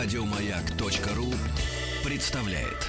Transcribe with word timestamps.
Радиомаяк.ру 0.00 1.26
представляет. 2.08 2.86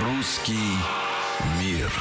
Русский 0.00 0.54
мир. 1.60 1.92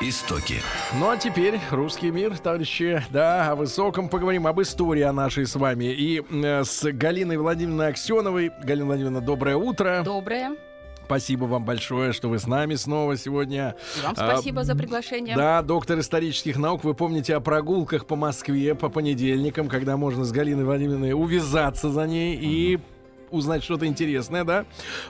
Истоки. 0.00 0.54
Ну 0.94 1.10
а 1.10 1.16
теперь 1.16 1.60
русский 1.70 2.10
мир, 2.10 2.36
товарищи. 2.38 3.04
Да, 3.10 3.52
о 3.52 3.54
высоком 3.54 4.08
поговорим, 4.08 4.48
об 4.48 4.60
истории 4.60 5.02
о 5.02 5.12
нашей 5.12 5.46
с 5.46 5.54
вами. 5.54 5.84
И 5.84 6.20
э, 6.28 6.64
с 6.64 6.90
Галиной 6.90 7.36
Владимировной 7.36 7.86
Аксеновой. 7.90 8.50
Галина 8.64 8.86
Владимировна, 8.86 9.20
доброе 9.20 9.54
утро. 9.54 10.02
Доброе. 10.04 10.56
Спасибо 11.06 11.44
вам 11.44 11.64
большое, 11.64 12.12
что 12.12 12.28
вы 12.28 12.40
с 12.40 12.48
нами 12.48 12.74
снова 12.74 13.16
сегодня. 13.16 13.76
Вам 14.02 14.16
спасибо 14.16 14.62
а, 14.62 14.64
за 14.64 14.74
приглашение. 14.74 15.36
Да, 15.36 15.62
доктор 15.62 16.00
исторических 16.00 16.56
наук. 16.56 16.82
Вы 16.82 16.94
помните 16.94 17.36
о 17.36 17.40
прогулках 17.40 18.06
по 18.06 18.16
Москве 18.16 18.74
по 18.74 18.88
понедельникам, 18.88 19.68
когда 19.68 19.96
можно 19.96 20.24
с 20.24 20.32
Галиной 20.32 20.64
Владимировной 20.64 21.12
увязаться 21.12 21.90
за 21.90 22.08
ней 22.08 22.36
и 22.36 22.80
узнать 23.30 23.62
что-то 23.62 23.86
интересное, 23.86 24.42
да? 24.42 24.66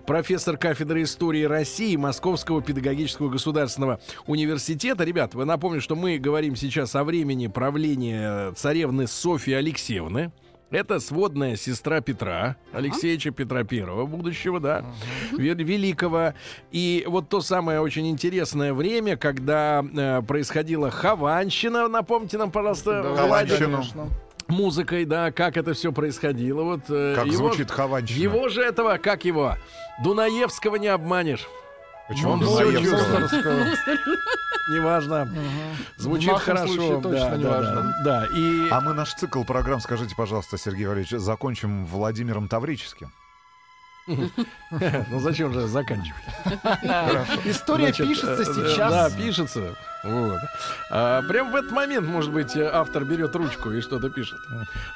Профессор 0.07 0.59
кафедры 0.59 1.03
истории 1.03 1.45
России 1.45 1.97
Московского 1.97 2.61
педагогического 2.61 3.31
государственного 3.31 3.99
университета. 4.27 5.03
Ребят, 5.03 5.35
вы 5.35 5.47
напомню, 5.47 5.81
что 5.81 5.97
мы 5.97 6.19
говорим 6.19 6.57
сейчас 6.57 6.95
о 6.95 7.05
времени 7.05 7.47
правления 7.47 8.53
царевны 8.53 9.07
Софьи 9.07 9.55
Алексеевны. 9.55 10.31
Это 10.71 10.99
сводная 10.99 11.55
сестра 11.57 12.01
Петра, 12.01 12.57
Алексеевича 12.73 13.31
Петра 13.31 13.63
Первого, 13.63 14.05
будущего, 14.07 14.59
да, 14.59 14.85
великого. 15.33 16.35
И 16.73 17.05
вот 17.07 17.29
то 17.29 17.41
самое 17.41 17.81
очень 17.81 18.09
интересное 18.11 18.75
время, 18.75 19.17
когда 19.17 19.85
э, 19.85 20.23
происходила 20.23 20.91
Хованщина, 20.91 21.87
напомните 21.89 22.37
нам, 22.37 22.51
пожалуйста, 22.51 23.15
Хованщину. 23.17 23.85
музыкой, 24.49 25.05
да, 25.05 25.31
как 25.31 25.57
это 25.57 25.73
все 25.73 25.93
происходило. 25.93 26.63
Вот, 26.65 26.81
э, 26.89 27.15
Как 27.15 27.27
его- 27.27 27.37
звучит 27.37 27.71
Хованщина. 27.71 28.19
Его 28.21 28.49
же 28.49 28.61
этого, 28.63 28.97
как 28.99 29.25
его, 29.25 29.55
Дунаевского 30.03 30.77
не 30.77 30.89
обманешь. 30.89 31.47
Почему 32.09 32.33
Он 32.33 32.41
Дунаевского? 32.41 33.29
Неважно. 34.69 35.29
Звучит 35.97 36.31
В 36.31 36.39
хорошо. 36.39 36.67
случае 36.67 37.01
точно 37.01 37.21
да, 37.21 37.31
да, 37.31 37.37
неважно. 37.37 37.95
да, 38.05 38.21
да. 38.21 38.27
И 38.37 38.69
А 38.71 38.81
мы 38.81 38.95
наш 38.95 39.15
цикл 39.15 39.45
программ, 39.45 39.81
скажите, 39.81 40.15
пожалуйста, 40.17 40.59
Сергей 40.59 40.87
Валерьевич, 40.87 41.13
закончим 41.21 41.87
Владимиром 41.87 42.49
Таврическим. 42.49 43.13
Ну 44.07 45.21
зачем 45.21 45.53
же 45.53 45.67
заканчивать? 45.67 46.23
История 47.45 47.93
пишется 47.93 48.43
э, 48.43 48.45
сейчас. 48.45 48.91
Да, 48.91 49.11
пишется. 49.11 49.77
Вот. 50.05 50.39
А, 50.91 51.23
прям 51.23 51.51
в 51.51 51.57
этот 51.57 51.73
момент, 51.73 52.07
может 52.07 52.33
быть, 52.33 52.57
автор 52.57 53.05
берет 53.05 53.35
ручку 53.35 53.73
и 53.73 53.81
что-то 53.81 54.09
пишет. 54.11 54.39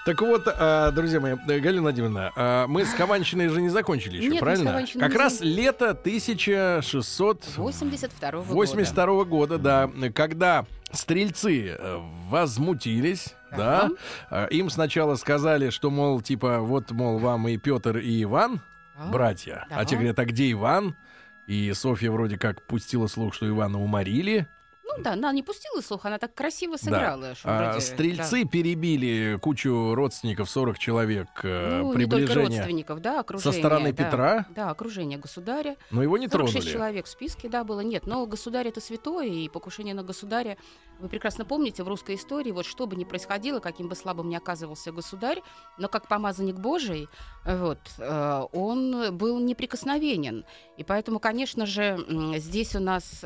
Так 0.06 0.20
вот, 0.20 0.44
а, 0.46 0.92
друзья 0.92 1.18
мои, 1.20 1.34
э, 1.48 1.58
Галина 1.58 1.82
Владимировна, 1.82 2.30
а, 2.36 2.66
мы 2.68 2.84
с 2.84 2.92
Хованщиной 2.92 3.48
же 3.48 3.60
не 3.60 3.70
закончили 3.70 4.18
еще, 4.18 4.28
Нет, 4.28 4.42
мы 4.42 4.56
с 4.56 4.60
правильно? 4.60 4.86
Как 5.00 5.12
не 5.12 5.18
раз 5.18 5.40
лето 5.40 5.90
1600... 5.90 7.56
82 7.56 8.30
года. 8.30 8.52
82 8.52 9.24
года, 9.24 9.58
да, 9.58 9.90
когда 10.14 10.66
стрельцы 10.92 11.76
э, 11.76 11.98
возмутились, 12.28 13.34
да, 13.56 13.90
им 14.50 14.70
сначала 14.70 15.16
сказали, 15.16 15.70
что, 15.70 15.90
мол, 15.90 16.20
типа, 16.20 16.60
вот, 16.60 16.92
мол, 16.92 17.18
вам 17.18 17.48
и 17.48 17.56
Петр, 17.56 17.98
и 17.98 18.22
Иван, 18.22 18.60
Да. 19.00 19.10
братья, 19.10 19.66
а 19.70 19.84
те 19.84 19.96
говорят, 19.96 20.18
а 20.18 20.24
где 20.26 20.50
Иван? 20.52 20.94
И 21.46 21.72
Софья 21.72 22.10
вроде 22.10 22.38
как 22.38 22.66
пустила 22.66 23.06
слух, 23.06 23.34
что 23.34 23.48
Ивана 23.48 23.80
уморили. 23.80 24.46
Ну 24.96 25.02
да, 25.02 25.12
она 25.12 25.32
не 25.32 25.42
пустила 25.42 25.80
слух, 25.80 26.04
она 26.04 26.18
так 26.18 26.34
красиво 26.34 26.76
сыграла. 26.76 27.34
что 27.34 27.48
А 27.48 27.70
вроде, 27.70 27.80
стрельцы 27.80 28.44
перебили 28.44 29.38
кучу 29.40 29.94
родственников, 29.94 30.50
40 30.50 30.78
человек 30.78 31.28
да. 31.42 31.48
э, 31.48 31.80
Ну, 31.80 31.94
не 31.94 32.04
только 32.04 32.26
приближения. 32.26 32.58
родственников, 32.58 33.00
да, 33.00 33.20
окружение. 33.20 33.58
стороны 33.60 33.92
да. 33.92 34.04
Петра? 34.04 34.46
Да, 34.50 34.70
окружение 34.70 35.18
государя. 35.18 35.76
Но 35.90 36.02
его 36.02 36.18
не 36.18 36.28
46 36.28 36.52
тронули. 36.52 36.72
человек 36.72 37.06
в 37.06 37.08
списке, 37.08 37.48
да, 37.48 37.64
было. 37.64 37.80
Нет, 37.80 38.06
но 38.06 38.26
государь 38.26 38.68
это 38.68 38.80
святое, 38.80 39.26
и 39.26 39.48
покушение 39.48 39.94
на 39.94 40.02
государя, 40.02 40.56
вы 40.98 41.08
прекрасно 41.08 41.44
помните, 41.44 41.82
в 41.82 41.88
русской 41.88 42.16
истории, 42.16 42.50
вот 42.50 42.66
что 42.66 42.86
бы 42.86 42.96
ни 42.96 43.04
происходило, 43.04 43.60
каким 43.60 43.88
бы 43.88 43.94
слабым 43.94 44.28
ни 44.28 44.36
оказывался 44.36 44.92
государь, 44.92 45.42
но 45.78 45.88
как 45.88 46.08
помазанник 46.08 46.56
Божий, 46.56 47.08
э, 47.44 47.58
вот, 47.58 47.80
э, 47.98 48.42
он 48.52 49.16
был 49.16 49.38
неприкосновенен. 49.38 50.44
И 50.76 50.84
поэтому, 50.84 51.20
конечно 51.20 51.66
же, 51.66 52.04
здесь 52.38 52.74
у 52.74 52.80
нас... 52.80 53.24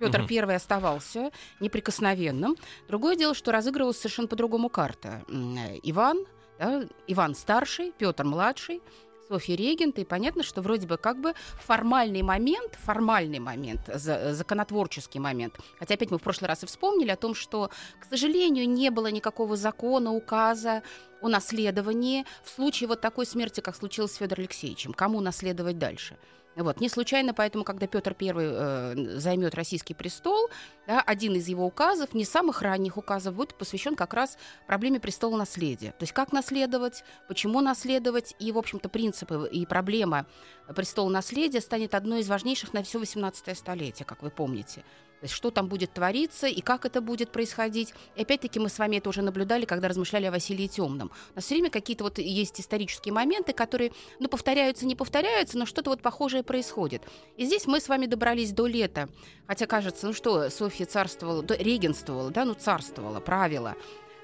э, 0.00 0.06
Петр. 0.06 0.26
I 0.28 0.54
оставался 0.56 1.30
неприкосновенным. 1.60 2.56
Другое 2.88 3.16
дело, 3.16 3.34
что 3.34 3.52
разыгрывалась 3.52 3.98
совершенно 3.98 4.28
по-другому 4.28 4.68
карта. 4.68 5.22
Э, 5.28 5.78
Иван, 5.82 6.24
да, 6.58 6.84
Иван 7.06 7.34
старший, 7.34 7.92
Петр 7.96 8.24
младший, 8.24 8.80
Софья 9.28 9.54
регент, 9.54 9.96
и 10.00 10.04
понятно, 10.04 10.42
что 10.42 10.60
вроде 10.60 10.88
бы 10.88 10.96
как 10.96 11.20
бы 11.20 11.34
формальный 11.64 12.22
момент, 12.22 12.74
формальный 12.84 13.38
момент, 13.38 13.82
за- 13.86 14.34
законотворческий 14.34 15.20
момент. 15.20 15.56
Хотя 15.78 15.94
опять 15.94 16.10
мы 16.10 16.18
в 16.18 16.22
прошлый 16.22 16.48
раз 16.48 16.64
и 16.64 16.66
вспомнили 16.66 17.10
о 17.10 17.16
том, 17.16 17.36
что, 17.36 17.70
к 18.00 18.06
сожалению, 18.10 18.68
не 18.68 18.90
было 18.90 19.06
никакого 19.06 19.54
закона, 19.56 20.12
указа 20.12 20.82
о 21.22 21.28
наследовании 21.28 22.24
в 22.42 22.50
случае 22.50 22.88
вот 22.88 23.00
такой 23.00 23.24
смерти, 23.24 23.60
как 23.60 23.76
случилось 23.76 24.12
с 24.12 24.16
Федором 24.16 24.40
Алексеевичем. 24.40 24.92
Кому 24.92 25.20
наследовать 25.20 25.78
дальше? 25.78 26.16
Вот. 26.62 26.80
Не 26.80 26.88
случайно, 26.88 27.34
поэтому, 27.34 27.64
когда 27.64 27.86
Петр 27.86 28.14
I 28.20 29.18
займет 29.18 29.54
российский 29.54 29.94
престол, 29.94 30.50
да, 30.86 31.00
один 31.00 31.34
из 31.34 31.48
его 31.48 31.66
указов, 31.66 32.14
не 32.14 32.24
самых 32.24 32.62
ранних 32.62 32.96
указов, 32.96 33.34
будет 33.34 33.54
посвящен 33.54 33.96
как 33.96 34.14
раз 34.14 34.36
проблеме 34.66 35.00
престола 35.00 35.36
наследия. 35.36 35.92
То 35.92 36.02
есть 36.02 36.12
как 36.12 36.32
наследовать, 36.32 37.04
почему 37.28 37.60
наследовать, 37.60 38.34
и, 38.38 38.52
в 38.52 38.58
общем-то, 38.58 38.88
принципы 38.88 39.48
и 39.50 39.66
проблема 39.66 40.26
престола 40.74 41.08
наследия 41.08 41.60
станет 41.60 41.94
одной 41.94 42.20
из 42.20 42.28
важнейших 42.28 42.72
на 42.72 42.82
все 42.82 42.98
18 42.98 43.56
столетие, 43.56 44.06
как 44.06 44.22
вы 44.22 44.30
помните. 44.30 44.84
То 45.20 45.24
есть 45.24 45.34
что 45.34 45.50
там 45.50 45.68
будет 45.68 45.92
твориться 45.92 46.46
и 46.46 46.60
как 46.62 46.86
это 46.86 47.00
будет 47.00 47.30
происходить. 47.30 47.92
И 48.16 48.22
опять-таки 48.22 48.58
мы 48.58 48.70
с 48.70 48.78
вами 48.78 48.96
это 48.96 49.10
уже 49.10 49.20
наблюдали, 49.22 49.66
когда 49.66 49.88
размышляли 49.88 50.26
о 50.26 50.30
Василии 50.30 50.66
Темном. 50.66 51.10
У 51.32 51.34
нас 51.36 51.44
все 51.44 51.56
время 51.56 51.70
какие-то 51.70 52.04
вот 52.04 52.18
есть 52.18 52.58
исторические 52.60 53.12
моменты, 53.12 53.52
которые, 53.52 53.92
ну, 54.18 54.28
повторяются, 54.28 54.86
не 54.86 54.96
повторяются, 54.96 55.58
но 55.58 55.66
что-то 55.66 55.90
вот 55.90 56.00
похожее 56.00 56.42
происходит. 56.42 57.02
И 57.36 57.44
здесь 57.44 57.66
мы 57.66 57.80
с 57.80 57.88
вами 57.88 58.06
добрались 58.06 58.52
до 58.52 58.66
лета. 58.66 59.08
Хотя 59.46 59.66
кажется, 59.66 60.06
ну 60.06 60.14
что, 60.14 60.48
Софья 60.48 60.86
царствовала, 60.86 61.44
регенствовала, 61.58 62.30
да, 62.30 62.44
ну 62.44 62.54
царствовала, 62.54 63.20
правила 63.20 63.76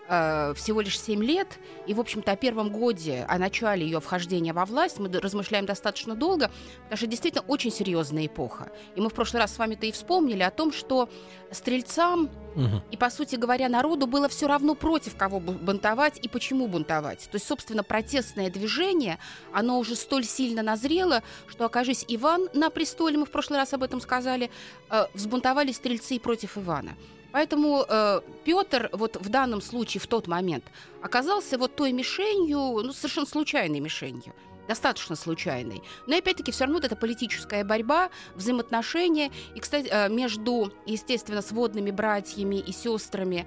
э, 0.08 0.54
всего 0.54 0.80
лишь 0.80 0.98
7 1.00 1.22
лет, 1.22 1.58
и, 1.86 1.94
в 1.94 2.00
общем-то, 2.00 2.32
о 2.32 2.36
первом 2.36 2.70
годе, 2.70 3.24
о 3.28 3.38
начале 3.38 3.84
ее 3.84 4.00
вхождения 4.00 4.52
во 4.52 4.64
власть 4.64 4.98
мы 4.98 5.08
размышляем 5.08 5.66
достаточно 5.66 6.14
долго, 6.14 6.50
потому 6.84 6.96
что 6.96 7.06
действительно 7.06 7.44
очень 7.48 7.70
серьезная 7.72 8.26
эпоха. 8.26 8.70
И 8.94 9.00
мы 9.00 9.08
в 9.08 9.14
прошлый 9.14 9.40
раз 9.42 9.54
с 9.54 9.58
вами-то 9.58 9.86
и 9.86 9.92
вспомнили 9.92 10.42
о 10.42 10.50
том, 10.50 10.72
что 10.72 11.08
стрельцам 11.50 12.30
Мгм. 12.54 12.82
и, 12.90 12.96
по 12.96 13.10
сути 13.10 13.36
говоря, 13.36 13.68
народу 13.68 14.06
было 14.06 14.28
все 14.28 14.46
равно 14.46 14.74
против 14.74 15.16
кого 15.16 15.38
бу- 15.38 15.58
бунтовать 15.58 16.18
и 16.22 16.28
почему 16.28 16.68
бунтовать. 16.68 17.28
То 17.30 17.36
есть, 17.36 17.46
собственно, 17.46 17.82
протестное 17.82 18.50
движение, 18.50 19.18
оно 19.52 19.78
уже 19.78 19.94
столь 19.94 20.24
сильно 20.24 20.62
назрело, 20.62 21.22
что, 21.46 21.66
окажись 21.66 22.04
Иван 22.08 22.48
на 22.54 22.70
престоле, 22.70 23.18
мы 23.18 23.26
в 23.26 23.30
прошлый 23.30 23.58
раз 23.58 23.74
об 23.74 23.82
этом 23.82 24.00
сказали, 24.00 24.50
э, 24.90 25.06
взбунтовались 25.12 25.76
стрельцы 25.76 26.18
против 26.18 26.56
Ивана. 26.56 26.94
Поэтому 27.32 27.84
э, 27.88 28.20
Петр 28.44 28.88
вот 28.92 29.16
в 29.16 29.28
данном 29.28 29.60
случае, 29.60 30.00
в 30.00 30.06
тот 30.06 30.26
момент, 30.26 30.64
оказался 31.02 31.58
вот 31.58 31.76
той 31.76 31.92
мишенью, 31.92 32.82
ну, 32.82 32.92
совершенно 32.92 33.26
случайной 33.26 33.80
мишенью 33.80 34.34
достаточно 34.66 35.16
случайной. 35.16 35.82
Но 36.06 36.16
опять-таки 36.16 36.52
все 36.52 36.64
равно 36.64 36.78
вот 36.78 36.84
это 36.84 36.96
политическая 36.96 37.64
борьба, 37.64 38.10
взаимоотношения. 38.34 39.30
И, 39.54 39.60
кстати, 39.60 39.88
э, 39.90 40.08
между, 40.08 40.72
естественно, 40.86 41.42
сводными 41.42 41.90
братьями 41.90 42.56
и 42.56 42.72
сестрами, 42.72 43.46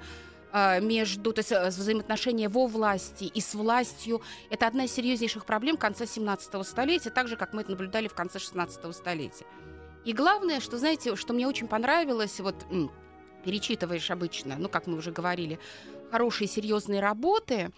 э, 0.52 0.82
между, 0.82 1.34
то 1.34 1.40
есть 1.40 1.52
э, 1.52 1.68
взаимоотношения 1.68 2.50
во 2.50 2.68
власти 2.68 3.26
и 3.26 3.42
с 3.42 3.54
властью, 3.54 4.22
это 4.50 4.68
одна 4.68 4.86
из 4.86 4.94
серьезнейших 4.94 5.46
проблем 5.46 5.78
конца 5.78 6.06
17 6.06 6.66
столетия, 6.66 7.10
так 7.10 7.28
же, 7.28 7.36
как 7.36 7.54
мы 7.54 7.62
это 7.62 7.72
наблюдали 7.72 8.08
в 8.08 8.14
конце 8.14 8.40
16 8.40 8.96
столетия. 8.96 9.46
И 10.06 10.14
главное, 10.14 10.62
что, 10.62 10.78
знаете, 10.78 11.16
что 11.16 11.34
мне 11.34 11.48
очень 11.48 11.68
понравилось, 11.68 12.40
вот 12.40 12.56
перечитываешь 13.44 14.12
обычно, 14.12 14.56
ну, 14.58 14.70
как 14.70 14.88
мы 14.88 14.98
уже 14.98 15.12
говорили, 15.12 15.60
хорошие 16.12 16.48
серьезные 16.48 17.00
работы, 17.00 17.72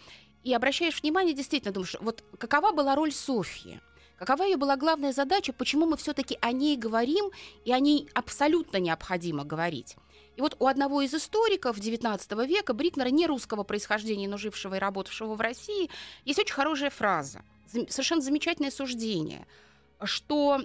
и 0.44 0.54
обращаешь 0.54 1.02
внимание, 1.02 1.34
действительно, 1.34 1.72
думаешь, 1.72 1.96
вот 2.02 2.24
какова 2.38 2.72
была 2.72 2.96
роль 2.96 3.12
Софьи? 3.12 3.80
Какова 4.18 4.44
ее 4.44 4.58
была 4.58 4.76
главная 4.76 5.14
задача, 5.14 5.52
почему 5.52 5.88
мы 5.88 5.98
все-таки 5.98 6.38
о 6.42 6.52
ней 6.52 6.78
говорим, 6.78 7.32
и 7.66 7.72
о 7.72 7.80
ней 7.80 8.08
абсолютно 8.14 8.78
необходимо 8.78 9.44
говорить? 9.44 9.96
И 10.36 10.42
вот 10.42 10.56
у 10.60 10.68
одного 10.68 11.02
из 11.02 11.14
историков 11.14 11.78
XIX 11.78 12.48
века, 12.48 12.74
Брикнера, 12.74 13.10
не 13.10 13.28
русского 13.28 13.64
происхождения, 13.64 14.28
но 14.28 14.38
жившего 14.38 14.76
и 14.76 14.80
работавшего 14.80 15.36
в 15.36 15.42
России, 15.42 15.90
есть 16.24 16.40
очень 16.40 16.54
хорошая 16.54 16.90
фраза, 16.90 17.42
совершенно 17.90 18.22
замечательное 18.22 18.72
суждение, 18.72 19.46
что 20.04 20.62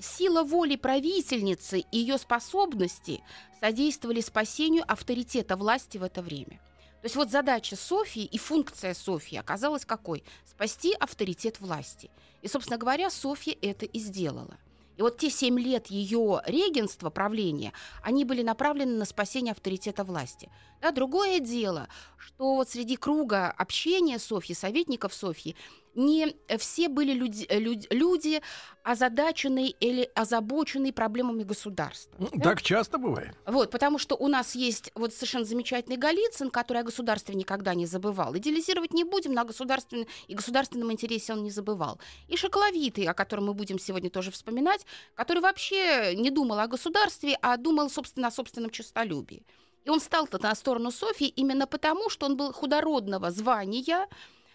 сила 0.00 0.42
воли 0.42 0.76
правительницы 0.76 1.80
и 1.80 1.98
ее 1.98 2.18
способности 2.18 3.22
содействовали 3.60 4.20
спасению 4.20 4.84
авторитета 4.86 5.56
власти 5.56 5.98
в 5.98 6.02
это 6.02 6.22
время. 6.22 6.60
То 7.00 7.06
есть 7.06 7.16
вот 7.16 7.30
задача 7.30 7.76
Софии 7.76 8.24
и 8.24 8.36
функция 8.36 8.92
Софии 8.92 9.38
оказалась 9.38 9.86
какой? 9.86 10.22
Спасти 10.44 10.92
авторитет 10.92 11.60
власти. 11.60 12.10
И, 12.42 12.48
собственно 12.48 12.78
говоря, 12.78 13.08
Софья 13.08 13.56
это 13.62 13.86
и 13.86 13.98
сделала. 13.98 14.58
И 14.98 15.02
вот 15.02 15.16
те 15.16 15.30
семь 15.30 15.58
лет 15.58 15.86
ее 15.86 16.42
регенства, 16.44 17.08
правления, 17.08 17.72
они 18.02 18.26
были 18.26 18.42
направлены 18.42 18.98
на 18.98 19.06
спасение 19.06 19.52
авторитета 19.52 20.04
власти. 20.04 20.50
Да, 20.82 20.90
другое 20.90 21.40
дело, 21.40 21.88
что 22.18 22.56
вот 22.56 22.68
среди 22.68 22.96
круга 22.96 23.50
общения 23.50 24.18
Софьи, 24.18 24.54
советников 24.54 25.14
Софьи, 25.14 25.56
не 25.94 26.36
все 26.58 26.88
были 26.88 27.12
люди, 27.12 27.46
люди, 27.50 27.86
люди 27.90 28.42
озадаченные 28.82 29.70
или 29.70 30.10
озабоченные 30.14 30.92
проблемами 30.92 31.42
государства. 31.42 32.14
Ну, 32.18 32.28
да? 32.32 32.50
Так 32.50 32.62
часто 32.62 32.98
бывает. 32.98 33.34
Вот, 33.46 33.70
потому 33.70 33.98
что 33.98 34.16
у 34.16 34.28
нас 34.28 34.54
есть 34.54 34.90
вот 34.94 35.12
совершенно 35.12 35.44
замечательный 35.44 35.96
Голицын, 35.96 36.50
который 36.50 36.78
о 36.78 36.84
государстве 36.84 37.34
никогда 37.34 37.74
не 37.74 37.86
забывал. 37.86 38.36
Идеализировать 38.36 38.92
не 38.92 39.04
будем, 39.04 39.32
на 39.34 39.44
государственном 39.44 40.06
и 40.28 40.34
государственном 40.34 40.90
интересе 40.92 41.34
он 41.34 41.42
не 41.42 41.50
забывал. 41.50 42.00
И 42.28 42.36
Шоколовитый, 42.36 43.04
о 43.04 43.14
котором 43.14 43.46
мы 43.46 43.54
будем 43.54 43.78
сегодня 43.78 44.10
тоже 44.10 44.30
вспоминать, 44.30 44.86
который 45.14 45.40
вообще 45.40 46.14
не 46.16 46.30
думал 46.30 46.58
о 46.60 46.66
государстве, 46.66 47.36
а 47.42 47.56
думал, 47.56 47.90
собственно, 47.90 48.28
о 48.28 48.30
собственном 48.30 48.70
честолюбии. 48.70 49.44
И 49.84 49.90
он 49.90 50.00
стал-то 50.00 50.38
на 50.42 50.54
сторону 50.54 50.90
Софьи 50.90 51.28
именно 51.28 51.66
потому, 51.66 52.10
что 52.10 52.26
он 52.26 52.36
был 52.36 52.52
худородного 52.52 53.30
звания, 53.30 54.06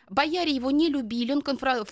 Бояре 0.10 0.52
его 0.52 0.72
не 0.72 0.90
любили, 0.90 1.31
он 1.31 1.42
конфра... 1.42 1.86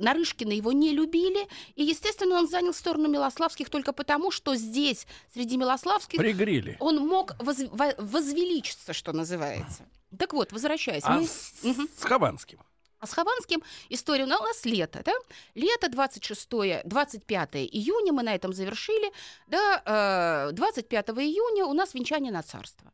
Нарышкина 0.00 0.52
его 0.52 0.72
не 0.72 0.92
любили, 0.92 1.46
и, 1.76 1.84
естественно, 1.84 2.36
он 2.36 2.48
занял 2.48 2.72
сторону 2.72 3.08
Милославских 3.08 3.68
только 3.70 3.92
потому, 3.92 4.30
что 4.30 4.54
здесь, 4.56 5.06
среди 5.34 5.56
Милославских, 5.56 6.18
Пригрели. 6.18 6.76
он 6.80 6.96
мог 7.06 7.34
воз... 7.42 7.58
во- 7.70 7.94
возвеличиться, 7.98 8.92
что 8.92 9.12
называется. 9.12 9.86
Так 10.18 10.32
вот, 10.32 10.52
возвращаясь. 10.52 11.02
А 11.04 11.18
мы- 11.18 11.26
с, 11.26 11.52
Мгм. 11.62 11.88
с 11.96 12.02
Хованским? 12.04 12.58
А 13.00 13.06
с 13.06 13.12
Хованским 13.12 13.62
история 13.90 14.24
у 14.24 14.26
нас 14.26 14.64
лето, 14.64 15.02
да? 15.04 15.12
Лето 15.54 15.88
26 15.88 16.48
25 16.84 17.54
июня 17.66 18.12
мы 18.12 18.22
на 18.24 18.34
этом 18.34 18.52
завершили, 18.52 19.12
да, 19.46 20.48
э, 20.48 20.52
25 20.52 21.10
июня 21.22 21.64
у 21.66 21.74
нас 21.74 21.94
венчание 21.94 22.32
на 22.32 22.42
царство. 22.42 22.90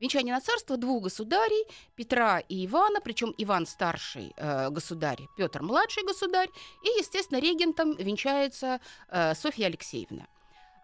Венчание 0.00 0.34
на 0.34 0.40
царство 0.40 0.76
двух 0.76 1.04
государей, 1.04 1.66
Петра 1.94 2.40
и 2.40 2.66
Ивана, 2.66 3.00
причем 3.00 3.34
Иван 3.38 3.66
старший 3.66 4.32
э, 4.36 4.70
государь, 4.70 5.20
Петр 5.36 5.62
младший 5.62 6.04
государь, 6.04 6.48
и, 6.82 6.88
естественно, 6.98 7.38
регентом 7.40 7.94
венчается 7.96 8.80
э, 9.08 9.34
Софья 9.34 9.66
Алексеевна. 9.66 10.26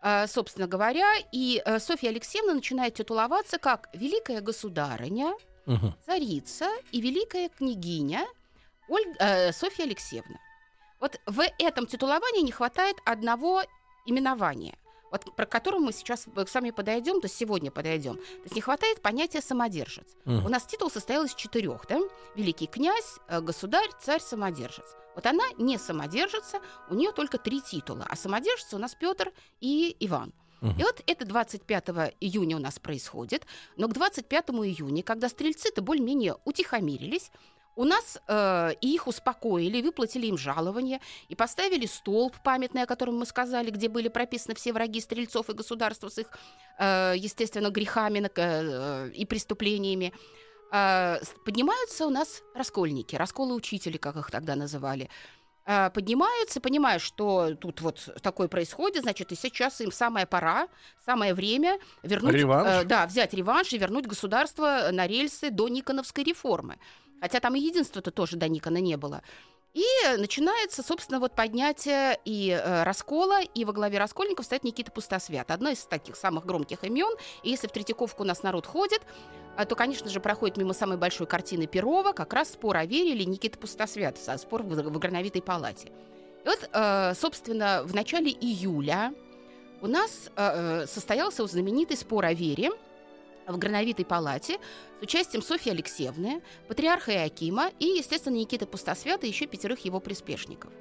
Э, 0.02 0.26
собственно 0.26 0.66
говоря, 0.66 1.12
и 1.32 1.60
э, 1.64 1.78
Софья 1.80 2.08
Алексеевна 2.10 2.54
начинает 2.54 2.94
титуловаться 2.94 3.58
как 3.58 3.88
великая 3.94 4.40
государыня, 4.40 5.34
Мгм. 5.66 5.94
царица 6.06 6.68
и 6.90 7.00
великая 7.00 7.48
княгиня 7.50 8.26
Ольга, 8.88 9.14
э, 9.20 9.52
Софья 9.52 9.84
Алексеевна. 9.84 10.38
Вот 11.00 11.20
в 11.26 11.42
этом 11.58 11.86
титуловании 11.86 12.42
не 12.42 12.50
хватает 12.52 12.96
одного 13.04 13.62
именования, 14.06 14.76
вот 15.10 15.34
про 15.34 15.46
которое 15.46 15.78
мы 15.78 15.92
сейчас 15.92 16.26
с 16.34 16.54
вами 16.54 16.70
подойдем, 16.70 17.20
то 17.20 17.26
есть 17.26 17.36
сегодня 17.36 17.70
подойдем. 17.70 18.16
То 18.16 18.42
есть 18.44 18.54
не 18.54 18.60
хватает 18.60 19.02
понятия 19.02 19.40
самодержец. 19.40 20.06
Мгм. 20.24 20.46
У 20.46 20.48
нас 20.48 20.64
титул 20.66 20.90
состоял 20.90 21.24
из 21.24 21.34
четырех, 21.34 21.86
да? 21.88 22.00
Великий 22.36 22.66
князь, 22.66 23.18
э, 23.28 23.40
государь, 23.40 23.88
царь, 24.00 24.20
самодержец. 24.20 24.96
Вот 25.14 25.26
она 25.26 25.44
не 25.58 25.78
самодержится, 25.78 26.60
у 26.88 26.94
нее 26.94 27.12
только 27.12 27.38
три 27.38 27.60
титула, 27.60 28.06
а 28.08 28.16
самодержцы 28.16 28.76
у 28.76 28.78
нас 28.78 28.94
Петр 28.94 29.32
и 29.60 29.96
Иван. 30.00 30.32
И 30.62 30.82
вот 30.82 31.02
это 31.06 31.24
25 31.24 31.88
июня 32.20 32.56
у 32.56 32.60
нас 32.60 32.78
происходит, 32.78 33.46
но 33.76 33.88
к 33.88 33.94
25 33.94 34.50
июня, 34.50 35.02
когда 35.02 35.30
стрельцы-то 35.30 35.80
более-менее 35.80 36.36
утихомирились, 36.44 37.30
у 37.76 37.84
нас 37.84 38.18
э, 38.26 38.72
их 38.80 39.06
успокоили, 39.06 39.82
выплатили 39.82 40.26
им 40.26 40.36
жалование 40.36 41.00
и 41.28 41.34
поставили 41.34 41.86
столб 41.86 42.36
памятный, 42.42 42.82
о 42.82 42.86
котором 42.86 43.18
мы 43.18 43.26
сказали, 43.26 43.70
где 43.70 43.88
были 43.88 44.08
прописаны 44.08 44.54
все 44.54 44.72
враги 44.72 45.00
стрельцов 45.00 45.48
и 45.50 45.52
государства 45.52 46.08
с 46.08 46.18
их, 46.18 46.26
э, 46.78 47.14
естественно, 47.16 47.70
грехами 47.70 48.28
э, 48.34 49.10
и 49.10 49.24
преступлениями. 49.24 50.12
Э, 50.72 51.18
поднимаются 51.44 52.06
у 52.06 52.10
нас 52.10 52.42
раскольники, 52.54 53.16
расколы 53.16 53.54
учители, 53.54 53.96
как 53.96 54.16
их 54.16 54.30
тогда 54.30 54.56
называли. 54.56 55.08
Э, 55.66 55.90
поднимаются, 55.90 56.60
понимая, 56.60 56.98
что 56.98 57.54
тут 57.54 57.80
вот 57.80 58.08
такое 58.22 58.48
происходит, 58.48 59.02
значит, 59.02 59.30
и 59.32 59.36
сейчас 59.36 59.80
им 59.80 59.92
самая 59.92 60.26
пора, 60.26 60.68
самое 61.04 61.34
время 61.34 61.78
вернуть, 62.02 62.34
Реванш? 62.34 62.82
э, 62.82 62.84
да, 62.84 63.06
взять 63.06 63.34
реванш 63.34 63.72
и 63.72 63.78
вернуть 63.78 64.06
государство 64.06 64.88
на 64.90 65.06
рельсы 65.06 65.50
до 65.50 65.68
Никоновской 65.68 66.24
реформы. 66.24 66.78
Хотя 67.20 67.40
там 67.40 67.54
и 67.54 67.60
единства-то 67.60 68.10
тоже 68.10 68.36
до 68.36 68.48
Никона 68.48 68.78
не 68.78 68.96
было. 68.96 69.22
И 69.72 69.84
начинается, 70.18 70.82
собственно, 70.82 71.20
вот 71.20 71.36
поднятие 71.36 72.18
и 72.24 72.50
э, 72.50 72.82
раскола, 72.82 73.40
и 73.42 73.64
во 73.64 73.72
главе 73.72 73.98
раскольников 73.98 74.44
стоит 74.44 74.64
Никита 74.64 74.90
Пустосвят. 74.90 75.50
Одно 75.50 75.70
из 75.70 75.84
таких 75.84 76.16
самых 76.16 76.44
громких 76.44 76.82
имен. 76.82 77.14
И 77.44 77.50
если 77.50 77.68
в 77.68 77.72
Третьяковку 77.72 78.24
у 78.24 78.26
нас 78.26 78.42
народ 78.42 78.66
ходит, 78.66 79.02
а, 79.56 79.64
то, 79.64 79.76
конечно 79.76 80.08
же, 80.08 80.18
проходит 80.18 80.56
мимо 80.56 80.72
самой 80.72 80.96
большой 80.96 81.28
картины 81.28 81.66
Перова 81.68 82.12
как 82.12 82.32
раз 82.32 82.50
спор 82.50 82.78
о 82.78 82.84
вере 82.84 83.12
или 83.12 83.22
Никита 83.22 83.58
Пустосвят, 83.58 84.18
со- 84.18 84.38
спор 84.38 84.64
в, 84.64 84.68
в 84.68 84.98
Грановитой 84.98 85.42
палате. 85.42 85.92
И 86.44 86.48
вот, 86.48 86.68
э, 86.72 87.14
собственно, 87.14 87.82
в 87.84 87.94
начале 87.94 88.30
июля 88.30 89.14
у 89.82 89.86
нас 89.86 90.30
э, 90.34 90.82
э, 90.82 90.86
состоялся 90.86 91.46
знаменитый 91.46 91.96
спор 91.96 92.24
о 92.24 92.32
вере 92.32 92.70
в 93.52 93.58
Грановитой 93.58 94.04
палате 94.04 94.58
с 95.00 95.02
участием 95.02 95.42
Софьи 95.42 95.72
Алексеевны, 95.72 96.42
патриарха 96.68 97.12
Иакима 97.12 97.70
и, 97.78 97.86
естественно, 97.86 98.34
Никиты 98.34 98.66
Пустосвята 98.66 99.26
и 99.26 99.30
еще 99.30 99.46
пятерых 99.46 99.84
его 99.84 100.00
приспешников. 100.00 100.72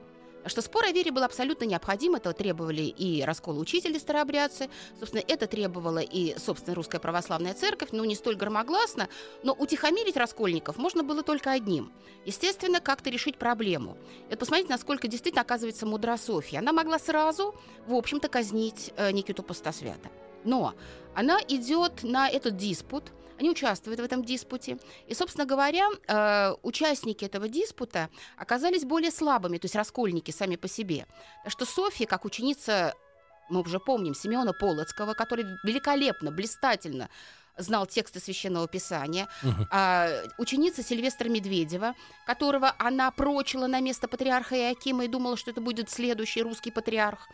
Что 0.45 0.61
спор 0.61 0.85
о 0.85 0.91
вере 0.91 1.11
был 1.11 1.23
абсолютно 1.23 1.65
необходим, 1.65 2.15
этого 2.15 2.33
требовали 2.33 2.83
и 2.83 3.23
расколы 3.23 3.59
учители 3.59 3.97
старообрядцы, 3.97 4.69
собственно, 4.97 5.21
это 5.27 5.47
требовала 5.47 5.99
и, 5.99 6.37
собственно, 6.37 6.75
Русская 6.75 6.99
Православная 6.99 7.53
Церковь, 7.53 7.89
ну, 7.91 8.05
не 8.05 8.15
столь 8.15 8.35
громогласно, 8.35 9.09
но 9.43 9.53
утихомирить 9.53 10.15
раскольников 10.15 10.77
можно 10.77 11.03
было 11.03 11.23
только 11.23 11.51
одним. 11.51 11.91
Естественно, 12.25 12.79
как-то 12.79 13.09
решить 13.09 13.37
проблему. 13.37 13.97
И 14.27 14.29
вот 14.29 14.39
посмотрите, 14.39 14.71
насколько 14.71 15.07
действительно 15.07 15.41
оказывается 15.41 15.85
мудра 15.85 16.15
Софья. 16.17 16.59
Она 16.59 16.71
могла 16.71 16.99
сразу, 16.99 17.53
в 17.85 17.93
общем-то, 17.93 18.29
казнить 18.29 18.93
э, 18.95 19.11
Никиту 19.11 19.43
Пустосвята. 19.43 20.09
Но 20.43 20.73
она 21.15 21.39
идет 21.47 22.03
на 22.03 22.29
этот 22.29 22.55
диспут, 22.57 23.11
они 23.39 23.49
участвуют 23.49 23.99
в 23.99 24.03
этом 24.03 24.23
диспуте. 24.23 24.77
И, 25.07 25.13
собственно 25.13 25.45
говоря, 25.45 25.87
э, 26.07 26.55
участники 26.61 27.23
этого 27.23 27.47
диспута 27.47 28.09
оказались 28.37 28.83
более 28.83 29.11
слабыми, 29.11 29.57
то 29.57 29.65
есть 29.65 29.75
раскольники 29.75 30.31
сами 30.31 30.57
по 30.57 30.67
себе. 30.67 31.07
Так 31.43 31.51
что 31.51 31.65
Софья, 31.65 32.05
как 32.05 32.25
ученица, 32.25 32.93
мы 33.49 33.61
уже 33.61 33.79
помним, 33.79 34.13
Семена 34.13 34.51
Полоцкого, 34.51 35.13
который 35.13 35.45
великолепно, 35.63 36.31
блистательно 36.31 37.09
знал 37.57 37.85
тексты 37.85 38.19
священного 38.19 38.67
писания, 38.67 39.27
а, 39.71 40.09
ученица 40.37 40.81
Сильвестра 40.81 41.29
Медведева, 41.29 41.93
которого 42.25 42.73
она 42.79 43.11
прочила 43.11 43.67
на 43.67 43.81
место 43.81 44.07
патриарха 44.07 44.55
Иакима 44.55 45.05
и 45.05 45.07
думала, 45.07 45.37
что 45.37 45.51
это 45.51 45.61
будет 45.61 45.89
следующий 45.89 46.41
русский 46.41 46.71
патриарх, 46.71 47.27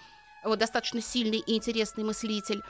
вот, 0.43 0.59
достаточно 0.59 1.01
сильный 1.01 1.39
и 1.39 1.55
интересный 1.55 2.03
мыслитель, 2.03 2.61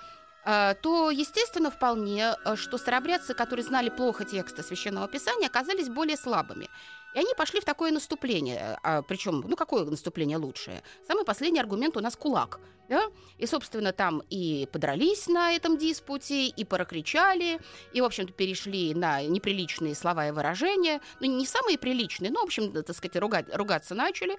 то, 0.46 1.10
естественно, 1.10 1.72
вполне, 1.72 2.36
а, 2.44 2.56
что 2.56 2.78
старобрядцы, 2.78 3.34
которые 3.34 3.66
знали 3.66 3.90
плохо 3.90 4.26
тексты 4.26 4.62
священного 4.62 5.08
писания, 5.08 5.48
оказались 5.48 5.90
более 5.90 6.18
слабыми. 6.18 6.70
И 7.16 7.20
они 7.20 7.34
пошли 7.36 7.62
в 7.62 7.66
такое 7.66 7.92
наступление. 7.92 8.78
А, 8.84 9.02
причем, 9.02 9.44
ну 9.48 9.56
какое 9.56 9.86
наступление 9.86 10.38
лучшее? 10.38 10.84
Самый 11.08 11.24
последний 11.24 11.60
аргумент 11.60 11.98
у 11.98 12.02
нас 12.02 12.16
кулак. 12.16 12.60
Да? 12.90 13.06
И, 13.40 13.48
собственно, 13.48 13.94
там 13.94 14.22
и 14.30 14.68
подрались 14.72 15.28
на 15.28 15.54
этом 15.54 15.78
диспуте, 15.78 16.46
и 16.46 16.64
прокричали, 16.64 17.60
и, 17.94 18.02
в 18.02 18.04
общем-то, 18.04 18.32
перешли 18.32 18.94
на 18.94 19.24
неприличные 19.24 19.96
слова 19.96 20.28
и 20.28 20.32
выражения. 20.32 21.02
Ну, 21.20 21.26
не 21.26 21.48
самые 21.48 21.80
приличные, 21.80 22.30
но, 22.30 22.42
в 22.42 22.44
общем, 22.44 22.72
так 22.72 22.96
сказать, 22.96 23.16
ругать, 23.16 23.48
ругаться 23.56 23.96
начали. 23.96 24.38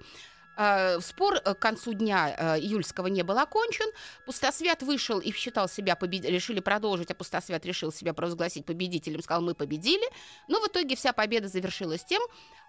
А, 0.57 0.99
Спор 1.01 1.35
э, 1.35 1.53
к 1.53 1.59
концу 1.59 1.93
дня 1.93 2.35
э, 2.35 2.59
июльского 2.59 3.07
не 3.07 3.21
был 3.21 3.37
окончен. 3.37 3.85
Пустосвят 4.25 4.81
вышел 4.81 5.19
и 5.19 5.31
считал 5.31 5.69
себя 5.69 5.95
победителем. 5.95 6.33
Решили 6.33 6.59
продолжить, 6.59 7.11
а 7.11 7.13
Пустосвят 7.13 7.63
решил 7.63 7.91
себя 7.91 8.13
провозгласить 8.13 8.65
победителем. 8.65 9.21
Сказал, 9.21 9.43
мы 9.43 9.53
победили. 9.53 10.05
Но 10.47 10.59
в 10.59 10.67
итоге 10.67 10.95
вся 10.95 11.13
победа 11.13 11.47
завершилась 11.47 12.03
тем, 12.03 12.23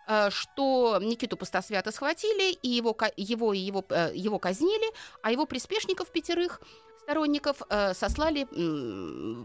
э, 0.06 0.28
что 0.28 0.98
Никиту 1.00 1.38
Пустосвята 1.38 1.90
схватили, 1.90 2.52
и 2.52 2.68
его, 2.68 2.94
его, 3.16 3.54
и 3.54 3.58
его, 3.58 3.82
э, 3.88 4.12
его 4.14 4.38
казнили, 4.38 4.92
а 5.22 5.32
его 5.32 5.46
приспешников 5.46 6.12
пятерых 6.12 6.60
сторонников 7.00 7.62
э, 7.70 7.94
сослали 7.94 8.44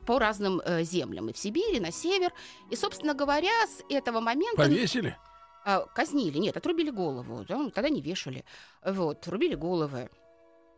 по 0.06 0.20
разным 0.20 0.60
э, 0.66 0.84
землям, 0.84 1.30
и 1.30 1.34
в 1.34 1.38
Сибири, 1.38 1.78
и 1.78 1.80
на 1.80 1.94
север. 1.94 2.34
И, 2.70 2.76
собственно 2.76 3.14
говоря, 3.14 3.54
с 3.68 3.84
этого 3.90 4.20
момента... 4.20 4.58
Повесили? 4.58 5.18
А, 5.66 5.86
казнили, 5.96 6.38
нет, 6.38 6.58
отрубили 6.58 6.90
голову, 6.90 7.46
да, 7.48 7.70
тогда 7.70 7.90
не 7.90 8.02
вешали. 8.02 8.44
Вот, 8.84 9.28
рубили 9.28 9.56
головы. 9.56 10.10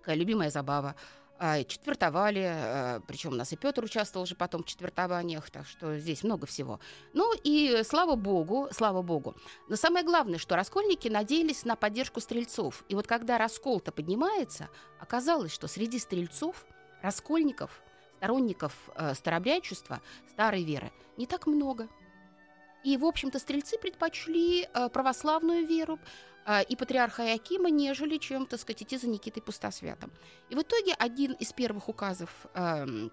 Такая 0.01 0.15
любимая 0.15 0.49
забава. 0.49 0.95
А, 1.37 1.63
четвертовали, 1.63 3.01
причем 3.07 3.33
у 3.33 3.35
нас 3.35 3.51
и 3.51 3.57
Петр 3.57 3.83
участвовал 3.83 4.23
уже 4.23 4.35
потом 4.35 4.63
в 4.63 4.67
четвертованиях, 4.67 5.49
так 5.49 5.65
что 5.65 5.97
здесь 5.97 6.23
много 6.23 6.45
всего. 6.45 6.79
Ну 7.13 7.33
и 7.43 7.81
слава 7.83 8.15
богу, 8.15 8.69
слава 8.71 9.01
богу. 9.01 9.35
Но 9.67 9.75
самое 9.75 10.05
главное, 10.05 10.37
что 10.37 10.55
раскольники 10.55 11.09
надеялись 11.09 11.65
на 11.65 11.75
поддержку 11.75 12.21
стрельцов. 12.21 12.85
И 12.87 12.95
вот 12.95 13.05
когда 13.05 13.37
раскол-то 13.37 13.91
поднимается, 13.91 14.69
оказалось, 14.99 15.51
что 15.51 15.67
среди 15.67 15.99
стрельцов, 15.99 16.65
раскольников, 17.01 17.81
сторонников 18.17 18.73
э, 18.95 19.13
старобрячества, 19.13 20.01
старой 20.29 20.63
веры, 20.63 20.91
не 21.17 21.27
так 21.27 21.47
много. 21.47 21.89
И, 22.85 22.97
в 22.97 23.05
общем-то, 23.05 23.39
стрельцы 23.39 23.77
предпочли 23.79 24.67
э, 24.73 24.89
православную 24.89 25.65
веру, 25.65 25.99
а, 26.45 26.61
и 26.61 26.75
патриарха 26.75 27.23
Иакима, 27.23 27.71
нежели 27.71 28.17
чем, 28.17 28.45
так 28.45 28.59
сказать, 28.59 28.83
идти 28.83 28.97
за 28.97 29.07
Никитой 29.07 29.41
Пустосвятым. 29.41 30.11
И 30.51 30.55
в 30.55 30.61
итоге 30.61 30.93
один 30.93 31.33
из 31.33 31.51
первых 31.51 31.89
указов 31.89 32.29
э, 32.53 33.09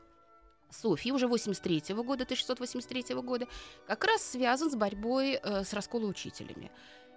Софьи 0.70 1.12
уже 1.12 1.26
83 1.26 1.94
-го 1.94 2.04
года, 2.04 2.24
1683 2.24 3.14
года, 3.22 3.46
как 3.86 4.04
раз 4.04 4.22
связан 4.22 4.70
с 4.70 4.74
борьбой 4.74 5.40
э, 5.42 5.64
с 5.64 5.72
расколоучителями. 5.72 6.70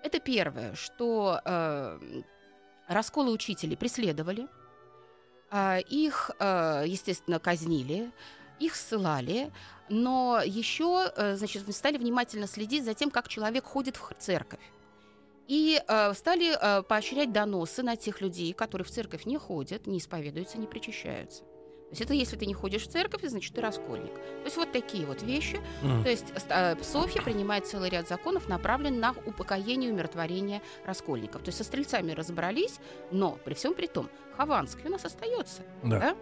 Это 0.03 0.19
первое, 0.19 0.75
что 0.75 1.41
э, 1.43 1.99
расколы 2.87 3.31
учителей 3.31 3.75
преследовали, 3.75 4.47
э, 5.51 5.81
их, 5.81 6.31
э, 6.39 6.85
естественно, 6.87 7.39
казнили, 7.39 8.11
их 8.59 8.75
ссылали, 8.75 9.51
но 9.89 10.41
еще, 10.43 11.11
э, 11.15 11.35
значит, 11.35 11.63
стали 11.75 11.97
внимательно 11.97 12.47
следить 12.47 12.85
за 12.85 12.93
тем, 12.93 13.11
как 13.11 13.27
человек 13.27 13.65
ходит 13.65 13.97
в 13.97 14.13
церковь. 14.17 14.61
И 15.47 15.79
э, 15.87 16.13
стали 16.13 16.55
э, 16.59 16.81
поощрять 16.83 17.31
доносы 17.31 17.83
на 17.83 17.95
тех 17.95 18.21
людей, 18.21 18.53
которые 18.53 18.85
в 18.85 18.91
церковь 18.91 19.25
не 19.25 19.37
ходят, 19.37 19.85
не 19.85 19.99
исповедуются, 19.99 20.57
не 20.57 20.65
причащаются. 20.65 21.43
То 21.85 21.91
есть 21.91 22.01
это 22.01 22.13
если 22.15 22.35
ты 22.35 22.47
не 22.47 22.55
ходишь 22.55 22.87
в 22.87 22.91
церковь, 22.91 23.21
значит 23.23 23.53
ты 23.53 23.61
раскольник. 23.61 24.13
То 24.13 24.45
есть 24.45 24.57
вот 24.57 24.71
такие 24.71 25.05
вот 25.05 25.21
вещи. 25.21 25.61
Mm. 25.83 26.03
То 26.03 26.09
есть 26.09 26.33
э, 26.49 26.75
Софья 26.81 27.21
принимает 27.21 27.67
целый 27.67 27.91
ряд 27.91 28.07
законов, 28.07 28.49
направленных 28.49 28.99
на 28.99 29.15
упокоение 29.25 29.91
и 29.91 29.93
умиротворение 29.93 30.63
раскольников. 30.83 31.43
То 31.43 31.49
есть 31.49 31.59
со 31.59 31.63
стрельцами 31.63 32.11
разобрались, 32.11 32.79
но 33.11 33.37
при 33.45 33.53
всем 33.53 33.75
при 33.75 33.85
том 33.85 34.09
Хованский 34.35 34.81
у 34.85 34.89
нас 34.89 35.05
остается. 35.05 35.61
Да. 35.83 35.99
да? 35.99 36.15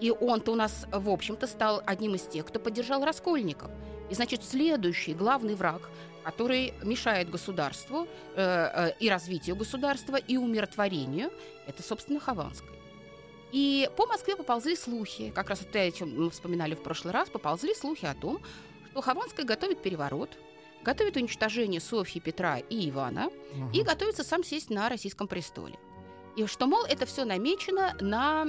И 0.00 0.10
он-то 0.10 0.52
у 0.52 0.54
нас, 0.54 0.86
в 0.92 1.10
общем-то, 1.10 1.46
стал 1.46 1.82
одним 1.86 2.14
из 2.14 2.22
тех, 2.22 2.46
кто 2.46 2.60
поддержал 2.60 3.04
раскольников. 3.04 3.70
И, 4.10 4.14
значит, 4.14 4.44
следующий 4.44 5.14
главный 5.14 5.54
враг 5.54 5.90
который 6.28 6.74
мешает 6.82 7.30
государству 7.30 8.06
э, 8.34 8.42
э, 8.42 8.92
и 9.00 9.08
развитию 9.08 9.56
государства, 9.56 10.16
и 10.16 10.36
умиротворению, 10.36 11.30
это, 11.66 11.82
собственно, 11.82 12.20
Хованская. 12.20 12.68
И 13.50 13.88
по 13.96 14.04
Москве 14.04 14.36
поползли 14.36 14.76
слухи, 14.76 15.32
как 15.34 15.48
раз 15.48 15.62
это, 15.62 15.80
о 15.80 15.90
чем 15.90 16.24
мы 16.24 16.30
вспоминали 16.30 16.74
в 16.74 16.82
прошлый 16.82 17.14
раз, 17.14 17.30
поползли 17.30 17.74
слухи 17.74 18.04
о 18.04 18.14
том, 18.14 18.40
что 18.90 19.00
Хованская 19.00 19.46
готовит 19.46 19.80
переворот, 19.80 20.36
готовит 20.82 21.16
уничтожение 21.16 21.80
Софьи, 21.80 22.20
Петра 22.20 22.58
и 22.58 22.90
Ивана 22.90 23.28
угу. 23.28 23.70
и 23.72 23.82
готовится 23.82 24.22
сам 24.22 24.44
сесть 24.44 24.68
на 24.68 24.90
российском 24.90 25.28
престоле. 25.28 25.78
И 26.38 26.46
что, 26.46 26.68
мол, 26.68 26.84
это 26.84 27.04
все 27.04 27.24
намечено 27.24 27.96
на 28.00 28.46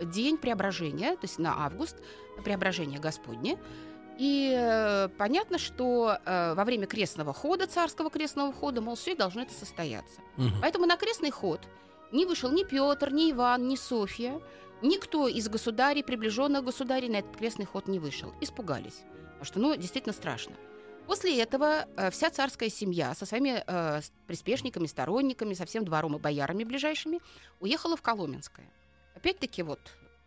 день 0.00 0.38
преображения, 0.38 1.12
то 1.12 1.24
есть 1.24 1.38
на 1.38 1.66
август, 1.66 1.98
преображения 2.42 2.98
Господне. 2.98 3.58
И 4.18 4.50
э, 4.56 5.08
понятно, 5.18 5.58
что 5.58 6.16
э, 6.24 6.54
во 6.54 6.64
время 6.64 6.86
крестного 6.86 7.34
хода, 7.34 7.66
царского 7.66 8.08
крестного 8.08 8.50
хода, 8.54 8.80
мол, 8.80 8.94
все 8.94 9.14
должно 9.14 9.42
это 9.42 9.52
состояться. 9.52 10.20
Угу. 10.38 10.48
Поэтому 10.62 10.86
на 10.86 10.96
крестный 10.96 11.30
ход 11.30 11.60
не 12.12 12.24
вышел 12.24 12.50
ни 12.50 12.64
Петр, 12.64 13.12
ни 13.12 13.30
Иван, 13.32 13.68
ни 13.68 13.76
Софья. 13.76 14.40
Никто 14.80 15.28
из 15.28 15.50
государей, 15.50 16.02
приближенных 16.02 16.64
государей, 16.64 17.10
на 17.10 17.16
этот 17.16 17.36
крестный 17.36 17.66
ход 17.66 17.88
не 17.88 17.98
вышел. 17.98 18.32
Испугались. 18.40 19.02
Потому 19.32 19.44
что, 19.44 19.60
ну, 19.60 19.76
действительно 19.76 20.14
страшно. 20.14 20.54
После 21.06 21.40
этого 21.40 21.86
э, 21.96 22.10
вся 22.10 22.30
царская 22.30 22.68
семья 22.68 23.14
со 23.14 23.26
своими 23.26 23.62
э, 23.66 24.00
приспешниками, 24.26 24.86
сторонниками, 24.86 25.54
со 25.54 25.66
всем 25.66 25.84
двором 25.84 26.16
и 26.16 26.18
боярами 26.18 26.64
ближайшими 26.64 27.20
уехала 27.60 27.96
в 27.96 28.02
Коломенское. 28.02 28.70
Опять-таки 29.14 29.62
вот 29.62 29.80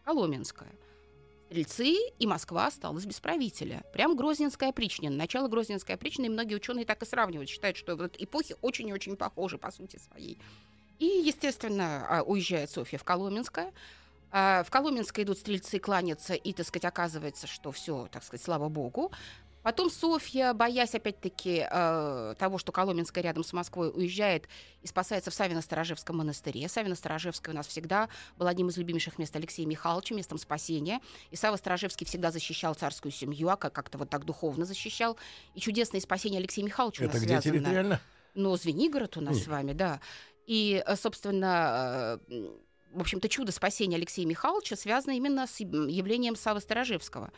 Коломенское. 0.03 0.71
Стрельцы 1.47 1.95
и 2.19 2.27
Москва 2.27 2.67
осталась 2.67 3.05
без 3.05 3.19
правителя. 3.19 3.83
Прям 3.93 4.15
Грозненская 4.15 4.69
опричнина. 4.69 5.15
Начало 5.15 5.47
Грозненской 5.47 5.95
и 5.95 6.29
многие 6.29 6.55
ученые 6.55 6.85
так 6.85 7.01
и 7.01 7.05
сравнивают, 7.05 7.49
считают, 7.49 7.77
что 7.77 7.95
вот 7.95 8.15
эпохи 8.19 8.55
очень 8.61 8.89
и 8.89 8.93
очень 8.93 9.15
похожи 9.15 9.57
по 9.57 9.71
сути 9.71 9.97
своей. 9.97 10.37
И, 10.99 11.05
естественно, 11.05 12.05
а, 12.09 12.23
уезжает 12.23 12.71
Софья 12.71 12.97
в 12.97 13.03
Коломенское. 13.03 13.71
А, 14.31 14.63
в 14.63 14.69
Коломенское 14.69 15.23
идут 15.23 15.37
стрельцы 15.37 15.79
кланяться, 15.79 16.33
и, 16.33 16.51
так 16.51 16.65
сказать, 16.65 16.85
оказывается, 16.85 17.47
что 17.47 17.71
все, 17.71 18.09
так 18.11 18.23
сказать, 18.23 18.43
слава 18.43 18.67
богу. 18.67 19.11
Потом 19.65 19.89
Софья, 19.89 20.53
боясь 20.53 20.93
опять-таки 20.93 21.65
э, 21.67 22.35
того, 22.37 22.59
что 22.59 22.71
Коломенская 22.71 23.23
рядом 23.23 23.43
с 23.43 23.51
Москвой 23.51 23.89
уезжает 23.89 24.47
и 24.83 24.87
спасается 24.87 25.31
в 25.31 25.33
Савино-Сторожевском 25.33 26.15
монастыре. 26.17 26.67
Савино-Сторожевское 26.67 27.51
у 27.51 27.57
нас 27.57 27.65
всегда 27.65 28.09
был 28.37 28.45
одним 28.45 28.69
из 28.69 28.77
любимейших 28.77 29.17
мест 29.17 29.35
Алексея 29.35 29.65
Михайловича, 29.65 30.13
местом 30.13 30.37
спасения. 30.37 30.99
И 31.31 31.35
Сава 31.35 31.55
Сторожевский 31.55 32.05
всегда 32.05 32.29
защищал 32.29 32.75
царскую 32.75 33.11
семью, 33.11 33.49
а 33.49 33.57
как-то 33.57 33.97
вот 33.97 34.07
так 34.07 34.23
духовно 34.25 34.65
защищал. 34.65 35.17
И 35.55 35.59
чудесное 35.59 35.99
спасение 35.99 36.37
Алексея 36.37 36.63
Михайловича 36.63 37.05
Это 37.05 37.13
у 37.13 37.15
нас 37.15 37.23
где 37.23 37.29
связано. 37.41 37.53
территориально? 37.55 38.01
Ну, 38.35 38.55
Звенигород 38.57 39.17
у 39.17 39.21
нас 39.21 39.37
Нет. 39.37 39.45
с 39.45 39.47
вами, 39.47 39.73
да. 39.73 39.99
И, 40.45 40.83
э, 40.85 40.95
собственно, 40.95 42.19
э, 42.29 42.49
в 42.91 43.01
общем-то, 43.01 43.27
чудо 43.29 43.51
спасения 43.51 43.95
Алексея 43.95 44.27
Михайловича 44.27 44.75
связано 44.75 45.13
именно 45.13 45.47
с 45.47 45.59
явлением 45.59 46.35
Савы 46.35 46.61
Сторожевского. 46.61 47.31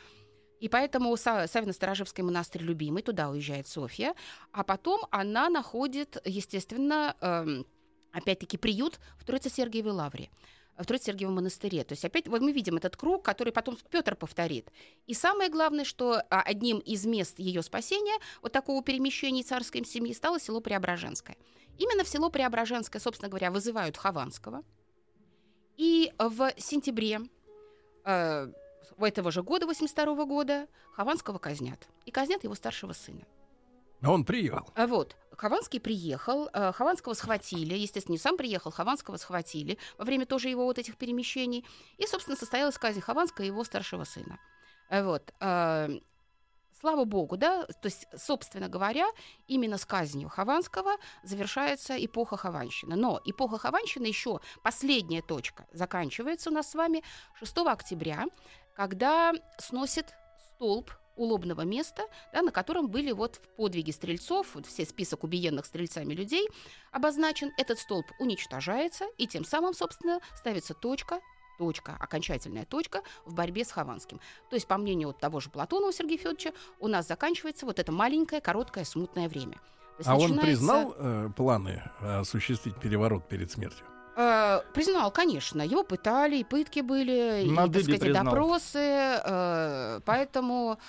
И 0.60 0.70
поэтому 0.70 1.16
Савино-Сторожевский 1.16 2.24
монастырь 2.24 2.64
любимый, 2.64 3.04
туда 3.04 3.30
уезжает 3.30 3.68
Софья, 3.68 4.16
а 4.52 4.64
потом 4.64 5.02
она 5.12 5.50
находит, 5.50 6.22
естественно, 6.26 7.16
эм, 7.22 7.66
опять-таки 8.12 8.58
приют 8.58 9.00
в 9.18 9.26
Троице-Сергиевой 9.26 9.92
лавре 9.92 10.30
в 10.78 10.86
Троице-Сергиевом 10.86 11.36
монастыре. 11.36 11.84
То 11.84 11.94
есть 11.94 12.06
опять 12.06 12.28
вот 12.28 12.42
мы 12.42 12.52
видим 12.52 12.78
этот 12.78 12.96
круг, 12.96 13.24
который 13.24 13.52
потом 13.52 13.78
Петр 13.90 14.16
повторит. 14.16 14.72
И 15.08 15.14
самое 15.14 15.50
главное, 15.50 15.84
что 15.84 16.22
а, 16.30 16.42
одним 16.42 16.80
из 16.80 17.06
мест 17.06 17.40
ее 17.40 17.64
спасения, 17.64 18.20
вот 18.42 18.52
такого 18.52 18.84
перемещения 18.84 19.44
царской 19.44 19.84
семьи, 19.86 20.14
стало 20.14 20.40
село 20.40 20.62
Преображенское. 20.62 21.38
Именно 21.78 22.04
в 22.04 22.08
село 22.08 22.30
Преображенское, 22.30 23.02
собственно 23.02 23.30
говоря, 23.30 23.52
вызывают 23.52 23.98
Хованского. 23.98 24.64
И 25.78 26.14
в 26.18 26.54
сентябре 26.58 27.22
э, 28.06 28.52
этого 29.04 29.32
же 29.32 29.44
года, 29.44 29.66
82 29.66 30.26
года, 30.26 30.68
Хованского 30.94 31.38
казнят. 31.38 31.88
И 32.06 32.12
казнят 32.12 32.44
его 32.44 32.56
старшего 32.56 32.94
сына. 32.94 33.26
Но 34.02 34.14
он 34.14 34.26
приехал. 34.26 34.70
А 34.76 34.88
вот, 34.88 35.16
Хованский 35.32 35.80
приехал, 35.80 36.50
э, 36.54 36.72
Хованского 36.72 37.14
схватили, 37.14 37.74
естественно, 37.76 38.14
не 38.14 38.20
сам 38.20 38.38
приехал, 38.38 38.72
Хованского 38.72 39.18
схватили 39.18 39.78
во 39.98 40.06
время 40.06 40.26
тоже 40.26 40.50
его 40.50 40.66
вот 40.66 40.78
этих 40.78 40.98
перемещений. 40.98 41.66
И, 41.98 42.06
собственно, 42.06 42.38
состоялась 42.38 42.78
казнь 42.78 43.02
Хованского 43.02 43.46
и 43.46 43.48
его 43.48 43.64
старшего 43.64 44.04
сына. 44.04 44.40
Э, 44.90 45.04
вот. 45.04 45.34
Э, 45.40 45.90
слава 46.80 47.06
богу, 47.06 47.38
да, 47.38 47.66
то 47.66 47.86
есть, 47.86 48.08
собственно 48.16 48.70
говоря, 48.70 49.08
именно 49.48 49.78
с 49.78 49.86
казнью 49.86 50.30
Хованского 50.30 50.98
завершается 51.24 52.04
эпоха 52.04 52.38
Хованщины. 52.38 52.96
Но 52.96 53.20
эпоха 53.26 53.58
Хованщины 53.58 54.06
еще 54.06 54.40
последняя 54.64 55.22
точка 55.22 55.68
заканчивается 55.72 56.50
у 56.50 56.54
нас 56.54 56.70
с 56.70 56.76
вами 56.76 57.04
6 57.40 57.58
октября, 57.58 58.26
когда 58.78 59.34
сносит 59.58 60.14
столб 60.56 60.92
улобного 61.16 61.62
места, 61.62 62.04
да, 62.32 62.44
на 62.44 62.52
котором 62.52 62.90
были 62.90 63.12
вот 63.12 63.42
подвиги 63.58 63.90
стрельцов, 63.90 64.54
вот 64.54 64.68
все 64.68 64.86
список 64.86 65.24
убиенных 65.24 65.66
стрельцами 65.66 66.14
людей 66.14 66.48
обозначен. 66.92 67.52
Этот 67.58 67.80
столб 67.80 68.06
уничтожается, 68.20 69.06
и 69.18 69.26
тем 69.26 69.44
самым, 69.44 69.74
собственно, 69.74 70.20
ставится 70.36 70.74
точка 70.74 71.20
точка, 71.58 71.98
окончательная 72.00 72.66
точка 72.66 73.02
в 73.26 73.34
борьбе 73.34 73.66
с 73.66 73.72
Хованским. 73.72 74.20
То 74.52 74.56
есть, 74.56 74.68
по 74.68 74.78
мнению 74.78 75.08
вот 75.08 75.20
того 75.20 75.40
же 75.40 75.50
Платонова 75.50 75.92
Сергея 75.92 76.20
Федоровича, 76.20 76.52
у 76.80 76.88
нас 76.88 77.08
заканчивается 77.08 77.66
вот 77.66 77.80
это 77.80 77.92
маленькое, 77.92 78.42
короткое, 78.42 78.84
смутное 78.84 79.28
время. 79.28 79.60
А 80.06 80.14
начинается... 80.14 80.24
он 80.24 80.40
признал 80.40 80.96
э, 80.96 81.30
планы 81.36 81.82
осуществить 82.00 82.80
переворот 82.80 83.28
перед 83.28 83.50
смертью? 83.50 83.88
Э, 84.18 84.62
признал, 84.74 85.12
конечно. 85.12 85.62
Его 85.62 85.84
пытали, 85.84 86.38
и 86.38 86.44
пытки 86.44 86.80
были, 86.80 87.44
На 87.46 87.66
и, 87.66 87.72
так 87.72 87.84
сказать, 87.84 88.14
допросы. 88.14 88.80
Э, 88.80 90.00
поэтому... 90.06 90.80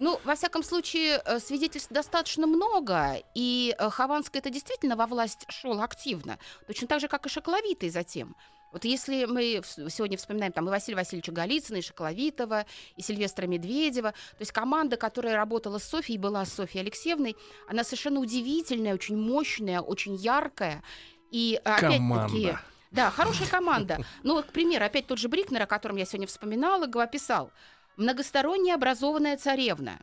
Ну, 0.00 0.20
во 0.24 0.34
всяком 0.34 0.62
случае, 0.64 1.22
э, 1.24 1.38
свидетельств 1.38 1.90
достаточно 1.90 2.46
много, 2.46 3.22
и 3.34 3.74
э, 3.78 3.90
Хованский 3.90 4.40
это 4.40 4.50
действительно 4.50 4.96
во 4.96 5.06
власть 5.06 5.46
шел 5.48 5.80
активно, 5.80 6.38
точно 6.66 6.88
так 6.88 7.00
же, 7.00 7.06
как 7.06 7.26
и 7.26 7.28
Шокловитый 7.28 7.90
затем. 7.90 8.34
Вот 8.72 8.84
если 8.84 9.24
мы 9.24 9.62
сегодня 9.88 10.18
вспоминаем 10.18 10.52
там 10.52 10.66
и 10.66 10.70
Василия 10.70 10.96
Васильевича 10.96 11.30
Голицына, 11.30 11.76
и 11.76 11.80
Шоколовитова, 11.80 12.66
и 12.96 13.02
Сильвестра 13.02 13.46
Медведева, 13.46 14.10
то 14.10 14.40
есть 14.40 14.50
команда, 14.50 14.96
которая 14.96 15.36
работала 15.36 15.78
с 15.78 15.84
Софией, 15.84 16.18
была 16.18 16.44
с 16.44 16.52
Софьей 16.52 16.82
Алексеевной, 16.82 17.36
она 17.68 17.84
совершенно 17.84 18.18
удивительная, 18.18 18.94
очень 18.94 19.16
мощная, 19.16 19.80
очень 19.80 20.16
яркая. 20.16 20.82
И 21.30 21.60
опять-таки 21.64 22.56
Да, 22.94 23.10
хорошая 23.10 23.48
команда. 23.48 23.98
Ну, 24.22 24.34
вот, 24.34 24.46
к 24.46 24.52
примеру, 24.52 24.84
опять 24.84 25.06
тот 25.06 25.18
же 25.18 25.28
Брикнер, 25.28 25.62
о 25.62 25.66
котором 25.66 25.96
я 25.96 26.04
сегодня 26.04 26.28
вспоминала, 26.28 26.86
писал. 27.06 27.50
Многосторонне 27.96 28.74
образованная 28.74 29.36
царевна. 29.36 30.00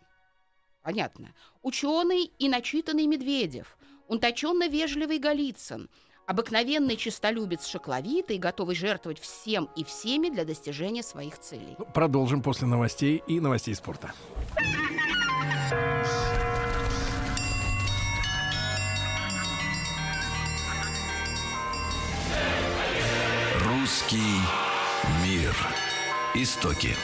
Понятно. 0.82 1.34
Ученый 1.62 2.32
и 2.38 2.50
начитанный 2.50 3.08
Медведев. 3.08 3.78
Уточенно 4.08 4.68
вежливый 4.68 5.20
Голицын. 5.20 5.90
Обыкновенный 6.28 6.98
честолюбец 6.98 7.66
шокловитый, 7.66 8.38
готовый 8.38 8.76
жертвовать 8.76 9.20
всем 9.20 9.70
и 9.76 9.84
всеми 9.84 10.30
для 10.30 10.46
достижения 10.46 11.04
своих 11.04 11.40
целей. 11.40 11.76
Ну, 11.78 11.86
Продолжим 11.86 12.42
после 12.42 12.68
новостей 12.68 13.24
и 13.28 13.40
новостей 13.40 13.76
спорта. 13.76 14.14
Русский 23.92 24.40
мир. 25.22 25.54
Истоки. 26.34 26.96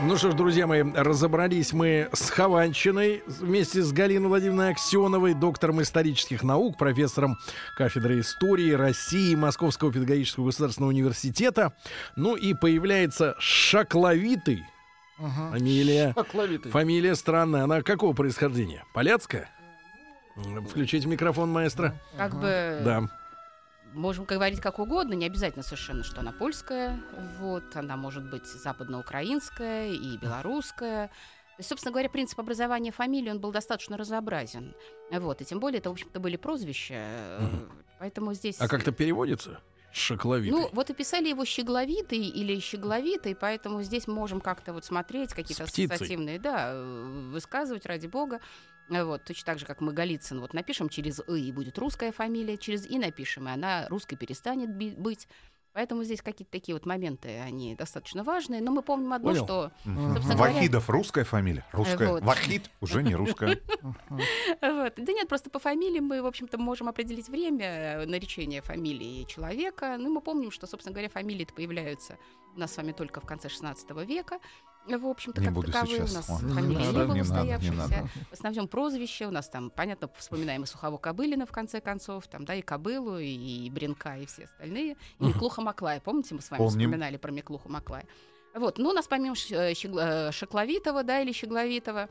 Ну 0.00 0.16
что 0.16 0.30
ж, 0.30 0.34
друзья 0.34 0.66
мои, 0.66 0.82
разобрались 0.82 1.74
мы 1.74 2.08
с 2.14 2.30
Хованщиной 2.30 3.22
вместе 3.26 3.82
с 3.82 3.92
Галиной 3.92 4.28
Владимировной 4.28 4.70
Аксеновой, 4.70 5.34
доктором 5.34 5.82
исторических 5.82 6.42
наук, 6.42 6.78
профессором 6.78 7.36
кафедры 7.76 8.20
истории 8.20 8.72
России 8.72 9.34
Московского 9.34 9.92
педагогического 9.92 10.46
государственного 10.46 10.92
университета. 10.92 11.74
Ну 12.16 12.36
и 12.36 12.54
появляется 12.54 13.34
Шакловитый. 13.38 14.64
Фамилия. 15.18 16.14
Шакловитый. 16.16 16.72
Фамилия 16.72 17.16
странная. 17.16 17.64
Она 17.64 17.82
какого 17.82 18.14
происхождения? 18.14 18.82
Поляцкая? 18.94 19.50
Включите 20.70 21.06
микрофон, 21.06 21.52
маэстро. 21.52 21.94
Как 22.16 22.34
бы 22.34 22.80
Да. 22.82 23.10
Можем 23.94 24.24
говорить 24.24 24.60
как 24.60 24.78
угодно, 24.78 25.14
не 25.14 25.26
обязательно 25.26 25.62
совершенно, 25.62 26.04
что 26.04 26.20
она 26.20 26.32
польская, 26.32 27.00
вот, 27.38 27.64
она 27.74 27.96
может 27.96 28.28
быть 28.30 28.46
западноукраинская 28.46 29.90
и 29.92 30.16
белорусская. 30.18 31.10
Собственно 31.60 31.92
говоря, 31.92 32.08
принцип 32.08 32.38
образования 32.40 32.90
фамилии, 32.90 33.30
он 33.30 33.40
был 33.40 33.52
достаточно 33.52 33.96
разнообразен. 33.96 34.74
Вот, 35.10 35.40
и 35.40 35.44
тем 35.44 35.60
более 35.60 35.78
это, 35.78 35.88
в 35.88 35.92
общем-то, 35.92 36.18
были 36.18 36.36
прозвища, 36.36 36.94
э, 36.94 37.40
поэтому 38.00 38.34
здесь... 38.34 38.60
А 38.60 38.66
как-то 38.66 38.90
переводится? 38.90 39.60
Шакловитый. 39.92 40.60
Ну, 40.60 40.70
вот 40.72 40.90
и 40.90 40.92
писали 40.92 41.28
его 41.28 41.44
щегловитый 41.44 42.18
или 42.18 42.58
щегловитый, 42.58 43.36
поэтому 43.36 43.80
здесь 43.82 44.08
можем 44.08 44.40
как-то 44.40 44.72
вот 44.72 44.84
смотреть, 44.84 45.32
какие-то 45.32 45.62
ассоциативные, 45.62 46.40
да, 46.40 46.72
э, 46.72 47.28
высказывать, 47.30 47.86
ради 47.86 48.08
бога. 48.08 48.40
Э, 48.90 49.04
Вот, 49.04 49.24
точно 49.24 49.46
так 49.46 49.58
же, 49.58 49.66
как 49.66 49.80
мы 49.80 49.92
Голицын, 49.92 50.40
вот 50.40 50.52
напишем 50.54 50.88
через 50.88 51.20
«и» 51.28 51.48
и 51.48 51.52
будет 51.52 51.78
русская 51.78 52.12
фамилия, 52.12 52.56
через 52.58 52.86
«и» 52.86 52.98
напишем, 52.98 53.48
и 53.48 53.52
она 53.52 53.86
русской 53.88 54.16
перестанет 54.16 54.70
би- 54.70 54.94
быть. 54.96 55.26
Поэтому 55.72 56.04
здесь 56.04 56.22
какие-то 56.22 56.52
такие 56.52 56.72
вот 56.76 56.86
моменты, 56.86 57.40
они 57.40 57.74
достаточно 57.74 58.22
важные. 58.22 58.60
Но 58.62 58.70
мы 58.70 58.80
помним 58.82 59.12
одно, 59.12 59.30
Понял. 59.30 59.44
что, 59.44 59.72
собственно 59.84 60.34
говоря- 60.36 60.54
Вахидов 60.54 60.88
русская 60.88 61.24
фамилия? 61.24 61.64
Русская. 61.72 62.08
вот. 62.12 62.22
Вахид 62.22 62.70
уже 62.80 63.02
не 63.02 63.16
русская. 63.16 63.58
Вот. 64.60 64.92
Да 64.96 65.12
нет, 65.12 65.28
просто 65.28 65.50
по 65.50 65.58
фамилии 65.58 65.98
мы, 66.00 66.22
в 66.22 66.26
общем-то, 66.26 66.58
можем 66.58 66.88
определить 66.88 67.28
время 67.28 67.66
э, 68.02 68.06
наречения 68.06 68.62
фамилии 68.62 69.24
человека. 69.24 69.96
Ну, 69.98 70.12
мы 70.12 70.20
помним, 70.20 70.50
что, 70.52 70.66
собственно 70.68 70.92
говоря, 70.92 71.08
фамилии 71.08 71.44
появляются 71.44 72.18
у 72.54 72.60
нас 72.60 72.72
с 72.72 72.76
вами 72.76 72.92
только 72.92 73.20
в 73.20 73.26
конце 73.26 73.48
16 73.48 73.90
века. 74.06 74.38
В 74.86 75.06
общем-то, 75.06 75.40
Не 75.40 75.46
как 75.46 75.54
буду 75.54 75.72
таковые 75.72 76.06
сейчас. 76.06 76.12
у 76.12 76.32
нас 76.32 76.42
Ой, 76.42 76.48
не 76.48 76.54
фамилии 76.54 76.76
не, 76.78 76.84
надо, 76.86 77.06
было 77.06 77.14
не 77.14 77.22
надо, 77.22 77.64
не 77.64 77.70
надо. 77.70 78.08
В 78.30 78.32
основном 78.34 78.68
прозвище. 78.68 79.26
У 79.26 79.30
нас 79.30 79.48
там, 79.48 79.70
понятно, 79.70 80.10
вспоминаем 80.18 80.62
и 80.64 80.66
Сухого 80.66 80.98
Кобылина, 80.98 81.46
в 81.46 81.52
конце 81.52 81.80
концов, 81.80 82.26
там, 82.28 82.44
да, 82.44 82.54
и 82.54 82.60
Кобылу, 82.60 83.18
и 83.18 83.70
Бренка, 83.70 84.18
и 84.18 84.26
все 84.26 84.44
остальные. 84.44 84.96
И 85.20 85.24
Миклуха 85.24 85.62
Маклая. 85.62 86.00
Помните, 86.00 86.34
мы 86.34 86.42
с 86.42 86.50
вами 86.50 86.58
Помним. 86.58 86.88
вспоминали 86.90 87.16
про 87.16 87.30
Миклуху 87.32 87.68
Маклая? 87.70 88.06
Вот. 88.54 88.76
Ну, 88.78 88.90
у 88.90 88.92
нас 88.92 89.06
помимо 89.06 89.34
э, 89.50 89.72
э, 89.72 90.32
Шокловитова, 90.32 91.02
да, 91.02 91.20
или 91.20 91.32
Щегловитова, 91.32 92.08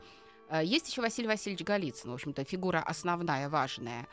э, 0.50 0.64
есть 0.64 0.88
еще 0.88 1.00
Василий 1.00 1.28
Васильевич 1.28 1.64
Голицын. 1.64 2.10
В 2.10 2.14
общем-то, 2.14 2.44
фигура 2.44 2.80
основная, 2.80 3.48
важная 3.48 4.06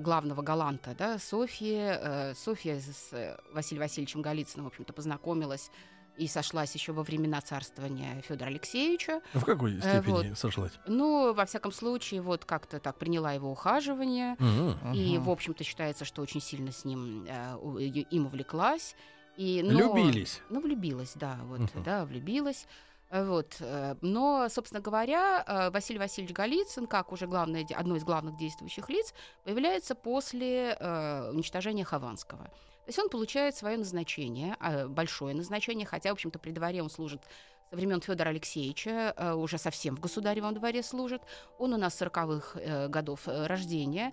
главного 0.00 0.40
галанта, 0.40 0.94
да, 0.96 1.18
Софья. 1.18 2.00
э, 2.02 2.34
Софья 2.34 2.80
с 2.80 3.10
Василием 3.52 3.82
Васильевичем 3.82 4.22
Голицыным, 4.22 4.64
в 4.64 4.68
общем-то, 4.68 4.92
познакомилась 4.94 5.70
и 6.16 6.26
сошлась 6.28 6.74
еще 6.74 6.92
во 6.92 7.02
времена 7.02 7.40
царствования 7.40 8.20
Федора 8.22 8.48
Алексеевича. 8.48 9.20
В 9.34 9.44
какой 9.44 9.76
Э, 9.76 9.80
степени 9.80 10.34
сошлась? 10.34 10.72
Ну, 10.86 11.32
во 11.34 11.44
всяком 11.46 11.72
случае, 11.72 12.20
вот 12.22 12.44
как-то 12.44 12.78
так 12.80 12.96
приняла 12.98 13.32
его 13.32 13.50
ухаживание. 13.50 14.36
Мгм. 14.38 14.92
И, 14.92 15.18
в 15.18 15.30
общем-то, 15.30 15.64
считается, 15.64 16.04
что 16.04 16.22
очень 16.22 16.40
сильно 16.40 16.72
с 16.72 16.84
ним 16.84 17.26
э, 17.28 17.58
и- 17.80 18.06
им 18.10 18.26
увлеклась. 18.26 18.94
И, 19.36 19.62
но- 19.62 19.78
Любились. 19.78 20.40
Ну, 20.48 20.60
влюбилась, 20.60 21.12
да, 21.14 21.38
вот, 21.44 21.60
Мгм. 21.60 21.82
да, 21.82 22.04
влюбилась. 22.06 22.66
Э, 23.10 23.24
Вот. 23.24 23.56
э, 23.60 23.94
Но, 24.00 24.48
собственно 24.48 24.80
говоря, 24.80 25.44
э, 25.46 25.70
Василий 25.70 25.98
Васильевич 25.98 26.34
Голицын, 26.34 26.86
как 26.86 27.12
уже 27.12 27.26
главное, 27.26 27.64
одно 27.76 27.96
из 27.96 28.02
главных 28.04 28.36
действующих 28.36 28.88
лиц, 28.88 29.14
появляется 29.44 29.94
после 29.94 30.76
э, 30.80 31.30
уничтожения 31.30 31.84
Хованского. 31.84 32.50
То 32.86 32.90
есть 32.90 32.98
он 33.00 33.08
получает 33.08 33.56
свое 33.56 33.76
назначение, 33.76 34.56
э, 34.60 34.86
большое 34.86 35.34
назначение, 35.34 35.86
хотя, 35.86 36.10
в 36.10 36.12
общем-то, 36.12 36.38
при 36.38 36.52
дворе 36.52 36.82
он 36.82 36.88
служит 36.88 37.20
со 37.70 37.76
времен 37.76 38.00
Федора 38.00 38.28
Алексеевича, 38.30 39.12
э, 39.16 39.34
уже 39.34 39.58
совсем 39.58 39.96
в 39.96 40.00
государевом 40.00 40.54
дворе 40.54 40.82
служит. 40.82 41.22
Он 41.58 41.74
у 41.74 41.76
нас 41.76 42.00
40-х 42.00 42.60
э, 42.60 42.88
годов 42.88 43.26
э, 43.26 43.46
рождения. 43.46 44.12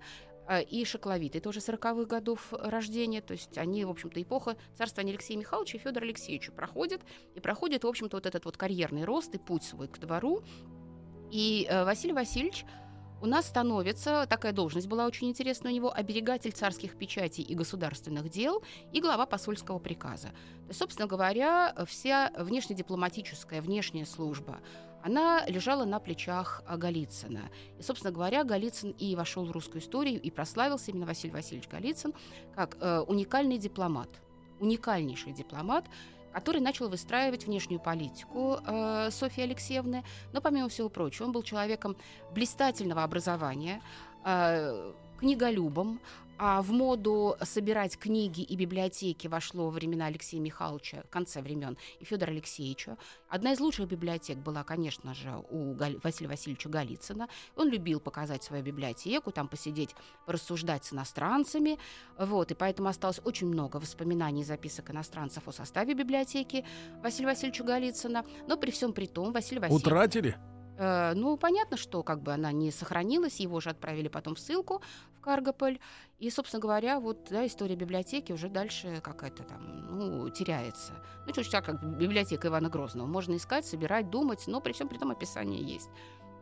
И 0.69 0.83
Шокловитый 0.83 1.39
тоже 1.39 1.61
40-х 1.61 2.03
годов 2.03 2.51
рождения. 2.51 3.21
То 3.21 3.31
есть 3.31 3.57
они, 3.57 3.85
в 3.85 3.89
общем-то, 3.89 4.21
эпоха 4.21 4.57
царствования 4.77 5.13
Алексея 5.13 5.37
Михайловича 5.37 5.77
и 5.77 5.79
Федора 5.79 6.03
Алексеевича 6.03 6.51
проходит. 6.51 6.99
И 7.33 7.39
проходит, 7.39 7.85
в 7.85 7.87
общем-то, 7.87 8.17
вот 8.17 8.25
этот 8.25 8.43
вот 8.43 8.57
карьерный 8.57 9.05
рост 9.05 9.33
и 9.33 9.37
путь 9.37 9.63
свой 9.63 9.87
к 9.87 9.99
двору. 9.99 10.43
И 11.31 11.65
Василий 11.71 12.11
Васильевич 12.11 12.65
у 13.23 13.25
нас 13.25 13.47
становится, 13.47 14.27
такая 14.29 14.51
должность 14.51 14.87
была 14.87 15.05
очень 15.05 15.29
интересная 15.29 15.71
у 15.71 15.75
него, 15.75 15.93
оберегатель 15.93 16.51
царских 16.51 16.97
печатей 16.97 17.41
и 17.41 17.55
государственных 17.55 18.29
дел 18.29 18.61
и 18.91 18.99
глава 18.99 19.25
посольского 19.25 19.79
приказа. 19.79 20.31
То 20.67 20.73
собственно 20.73 21.07
говоря, 21.07 21.73
вся 21.87 22.33
внешнедипломатическая, 22.37 23.61
внешняя 23.61 24.05
служба, 24.05 24.59
она 25.01 25.45
лежала 25.47 25.85
на 25.85 25.99
плечах 25.99 26.63
Голицына. 26.69 27.49
И, 27.79 27.81
собственно 27.81 28.11
говоря, 28.11 28.43
Голицын 28.43 28.91
и 28.91 29.15
вошел 29.15 29.45
в 29.45 29.51
русскую 29.51 29.81
историю, 29.81 30.21
и 30.21 30.29
прославился 30.29 30.91
именно 30.91 31.05
Василий 31.05 31.31
Васильевич 31.31 31.69
Голицын 31.69 32.13
как 32.55 32.75
э, 32.81 32.99
уникальный 33.07 33.57
дипломат. 33.57 34.09
Уникальнейший 34.59 35.31
дипломат, 35.31 35.85
который 36.33 36.61
начал 36.61 36.89
выстраивать 36.89 37.45
внешнюю 37.45 37.79
политику 37.79 38.59
э, 38.65 39.09
Софьи 39.11 39.43
Алексеевны. 39.43 40.03
Но, 40.33 40.41
помимо 40.41 40.67
всего 40.67 40.89
прочего, 40.89 41.25
он 41.25 41.31
был 41.31 41.43
человеком 41.43 41.95
блистательного 42.33 43.03
образования, 43.03 43.81
э, 44.25 44.93
книголюбом, 45.19 45.99
а 46.37 46.61
в 46.61 46.71
моду 46.71 47.35
собирать 47.41 47.97
книги 47.97 48.41
и 48.41 48.55
библиотеки 48.55 49.27
вошло 49.27 49.65
во 49.65 49.71
времена 49.71 50.07
Алексея 50.07 50.41
Михайловича, 50.41 51.03
в 51.07 51.09
конце 51.09 51.41
времен, 51.41 51.77
и 51.99 52.05
Федора 52.05 52.31
Алексеевича. 52.31 52.97
Одна 53.29 53.53
из 53.53 53.59
лучших 53.59 53.87
библиотек 53.87 54.37
была, 54.37 54.63
конечно 54.63 55.13
же, 55.13 55.43
у 55.49 55.73
Василия 55.73 56.29
Васильевича 56.29 56.69
Голицына. 56.69 57.27
Он 57.55 57.69
любил 57.69 57.99
показать 57.99 58.43
свою 58.43 58.63
библиотеку, 58.63 59.31
там 59.31 59.47
посидеть, 59.47 59.95
рассуждать 60.27 60.85
с 60.85 60.93
иностранцами. 60.93 61.77
Вот, 62.17 62.51
и 62.51 62.55
поэтому 62.55 62.89
осталось 62.89 63.21
очень 63.23 63.47
много 63.47 63.77
воспоминаний 63.77 64.41
и 64.41 64.45
записок 64.45 64.91
иностранцев 64.91 65.47
о 65.47 65.51
составе 65.51 65.93
библиотеки 65.93 66.65
Василия 67.01 67.27
Васильевича 67.27 67.63
Голицына. 67.63 68.25
Но 68.47 68.57
при 68.57 68.71
всем 68.71 68.93
при 68.93 69.05
том 69.07 69.31
Василий 69.31 69.59
Васильевич... 69.59 69.85
Утратили? 69.85 70.52
Э, 70.83 71.13
ну, 71.15 71.37
понятно, 71.37 71.77
что 71.77 72.03
как 72.03 72.21
бы 72.21 72.33
она 72.33 72.51
не 72.51 72.71
сохранилась, 72.71 73.39
его 73.39 73.59
же 73.61 73.69
отправили 73.69 74.09
потом 74.09 74.35
в 74.35 74.39
ссылку 74.39 74.81
в 75.17 75.21
Каргополь. 75.21 75.79
И, 76.19 76.29
собственно 76.29 76.61
говоря, 76.61 76.99
вот 76.99 77.27
да, 77.29 77.45
история 77.45 77.75
библиотеки 77.75 78.33
уже 78.33 78.49
дальше 78.49 78.99
какая-то 79.01 79.43
там, 79.43 79.87
ну, 79.97 80.29
теряется. 80.29 80.93
Ну, 81.25 81.33
так, 81.33 81.65
как 81.65 81.83
библиотека 81.97 82.47
Ивана 82.47 82.69
Грозного. 82.69 83.07
Можно 83.07 83.35
искать, 83.35 83.65
собирать, 83.65 84.09
думать, 84.09 84.43
но 84.47 84.59
при 84.61 84.73
всем 84.73 84.87
при 84.87 84.97
том 84.97 85.11
описание 85.11 85.61
есть. 85.61 85.89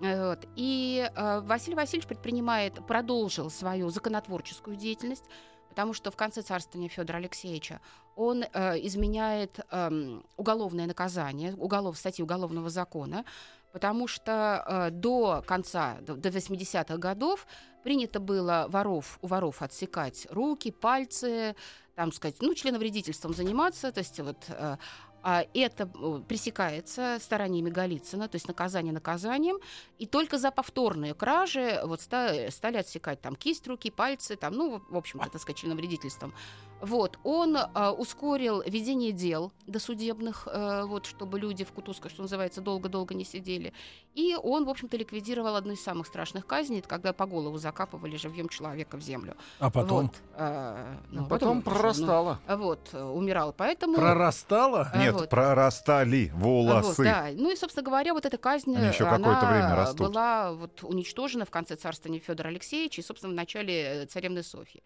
Э, 0.01 0.29
Вот. 0.29 0.47
И 0.55 1.09
э, 1.15 1.41
Василий 1.41 1.75
Васильевич 1.75 2.07
предпринимает, 2.07 2.85
продолжил 2.87 3.49
свою 3.51 3.89
законотворческую 3.89 4.75
деятельность, 4.75 5.25
потому 5.69 5.93
что 5.93 6.09
в 6.09 6.15
конце 6.15 6.41
царствования 6.41 6.89
Федора 6.89 7.17
Алексеевича 7.17 7.79
он 8.15 8.43
э, 8.43 8.85
изменяет 8.85 9.59
эм, 9.71 10.23
уголовное 10.35 10.85
наказание, 10.85 11.53
уголов, 11.55 11.97
статьи 11.97 12.23
уголовного 12.23 12.69
закона, 12.69 13.23
потому 13.71 14.07
что 14.07 14.63
э, 14.67 14.89
до 14.91 15.43
конца, 15.45 15.97
до, 16.01 16.15
до 16.15 16.29
80-х 16.29 16.97
годов 16.97 17.47
принято 17.83 18.19
было 18.19 18.65
воров, 18.69 19.17
у 19.21 19.27
воров 19.27 19.61
отсекать 19.61 20.27
руки, 20.29 20.71
пальцы, 20.71 21.55
там 21.95 22.11
сказать, 22.11 22.37
ну, 22.41 22.53
членовредительством 22.53 23.33
заниматься, 23.33 23.91
то 23.91 23.99
есть 23.99 24.19
вот, 24.19 24.37
э, 24.49 24.77
А 25.23 25.45
это 25.53 25.83
э, 25.93 26.21
пресекается 26.27 27.17
стараниями 27.21 27.69
Голицына, 27.69 28.27
то 28.27 28.35
есть 28.35 28.47
наказание 28.47 28.91
наказанием, 28.91 29.59
и 29.99 30.07
только 30.07 30.37
за 30.37 30.49
повторные 30.51 31.13
кражи 31.13 31.79
вот 31.85 32.01
ста- 32.01 32.49
стали 32.49 32.77
отсекать 32.77 33.21
там 33.21 33.35
кисть 33.35 33.67
руки, 33.67 33.91
пальцы, 33.91 34.35
там, 34.35 34.53
ну, 34.53 34.81
в 34.89 34.97
общем-то, 34.97 35.29
так 35.29 35.41
сказать, 35.41 35.59
членовредительством. 35.59 36.33
Вот, 36.81 37.19
он 37.23 37.55
э, 37.55 37.89
ускорил 37.89 38.63
ведение 38.65 39.11
дел 39.11 39.51
досудебных, 39.67 40.47
э, 40.51 40.83
вот, 40.85 41.05
чтобы 41.05 41.39
люди 41.39 41.63
в 41.63 41.71
Кутузко, 41.71 42.09
что 42.09 42.23
называется, 42.23 42.59
долго-долго 42.59 43.13
не 43.13 43.23
сидели. 43.23 43.71
И 44.15 44.35
он, 44.35 44.65
в 44.65 44.69
общем-то, 44.69 44.97
ликвидировал 44.97 45.55
одну 45.55 45.73
из 45.73 45.83
самых 45.83 46.07
страшных 46.07 46.45
казней, 46.47 46.79
это 46.79 46.89
когда 46.89 47.13
по 47.13 47.25
голову 47.27 47.57
закапывали 47.57 48.15
живьем 48.17 48.49
человека 48.49 48.97
в 48.97 49.01
землю. 49.01 49.35
А 49.59 49.69
потом 49.69 50.07
Вот, 50.07 50.15
э, 50.35 50.95
ну, 51.11 51.27
Потом 51.27 51.57
ну, 51.57 51.61
прорастало. 51.63 52.39
ну, 52.47 52.57
вот, 52.57 52.89
э, 52.93 53.03
умирал. 53.03 53.53
Поэтому... 53.53 53.95
прорастало? 53.95 54.89
А, 54.91 54.97
Нет, 54.97 55.13
вот. 55.13 55.29
прорастали 55.29 56.31
А, 56.33 56.35
вот, 56.35 56.43
волосы. 56.43 57.03
да. 57.03 57.27
Ну 57.33 57.51
и, 57.51 57.55
собственно 57.55 57.85
говоря, 57.85 58.13
вот 58.13 58.25
эта 58.25 58.37
казнь, 58.37 58.75
Они 58.75 58.87
еще 58.87 59.05
она 59.05 59.17
какое-то 59.17 59.45
время 59.45 59.75
растут. 59.75 60.07
была 60.07 60.53
вот 60.53 60.83
уничтожена 60.83 61.45
в 61.45 61.51
конце 61.51 61.75
царствования 61.75 62.19
Федора 62.19 62.47
Алексеевича 62.49 63.01
и, 63.01 63.03
собственно, 63.03 63.33
в 63.33 63.35
начале 63.35 64.03
э, 64.03 64.05
царевны 64.07 64.41
Софьи. 64.43 64.81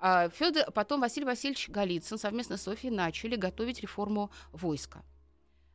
А 0.00 0.28
потом 0.74 1.00
Василий 1.00 1.26
Васильевич 1.26 1.68
Голицын 1.68 2.18
совместно 2.18 2.56
с 2.56 2.62
Софьей 2.62 2.92
начали 2.92 3.36
готовить 3.36 3.80
реформу 3.80 4.30
войска. 4.52 5.02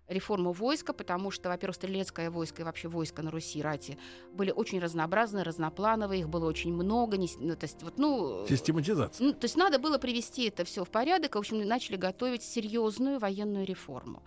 Реформу 0.08 0.54
войска, 0.54 0.92
потому 0.92 1.30
что, 1.30 1.50
во-первых, 1.50 1.76
стрелецкое 1.76 2.32
войско 2.32 2.64
и 2.64 2.66
вообще 2.66 2.88
войско 2.88 3.22
на 3.22 3.30
Руси, 3.30 3.62
рати, 3.62 4.00
были 4.32 4.50
очень 4.50 4.80
разнообразны, 4.80 5.44
разноплановые, 5.44 6.22
их 6.22 6.30
было 6.30 6.48
очень 6.48 6.74
много. 6.74 7.16
не 7.16 7.30
ну, 7.38 7.56
то 7.56 7.66
есть, 7.66 7.84
вот, 7.84 8.00
ну, 8.00 8.46
Систематизация. 8.48 9.28
ну, 9.28 9.34
то 9.34 9.46
есть 9.46 9.56
надо 9.56 9.78
было 9.78 10.00
привести 10.00 10.48
это 10.48 10.64
все 10.64 10.84
в 10.84 10.90
порядок, 10.90 11.36
и, 11.36 11.38
в 11.38 11.40
общем, 11.40 11.60
начали 11.60 11.96
готовить 11.96 12.42
серьезную 12.42 13.20
военную 13.20 13.68
реформу. 13.68 14.24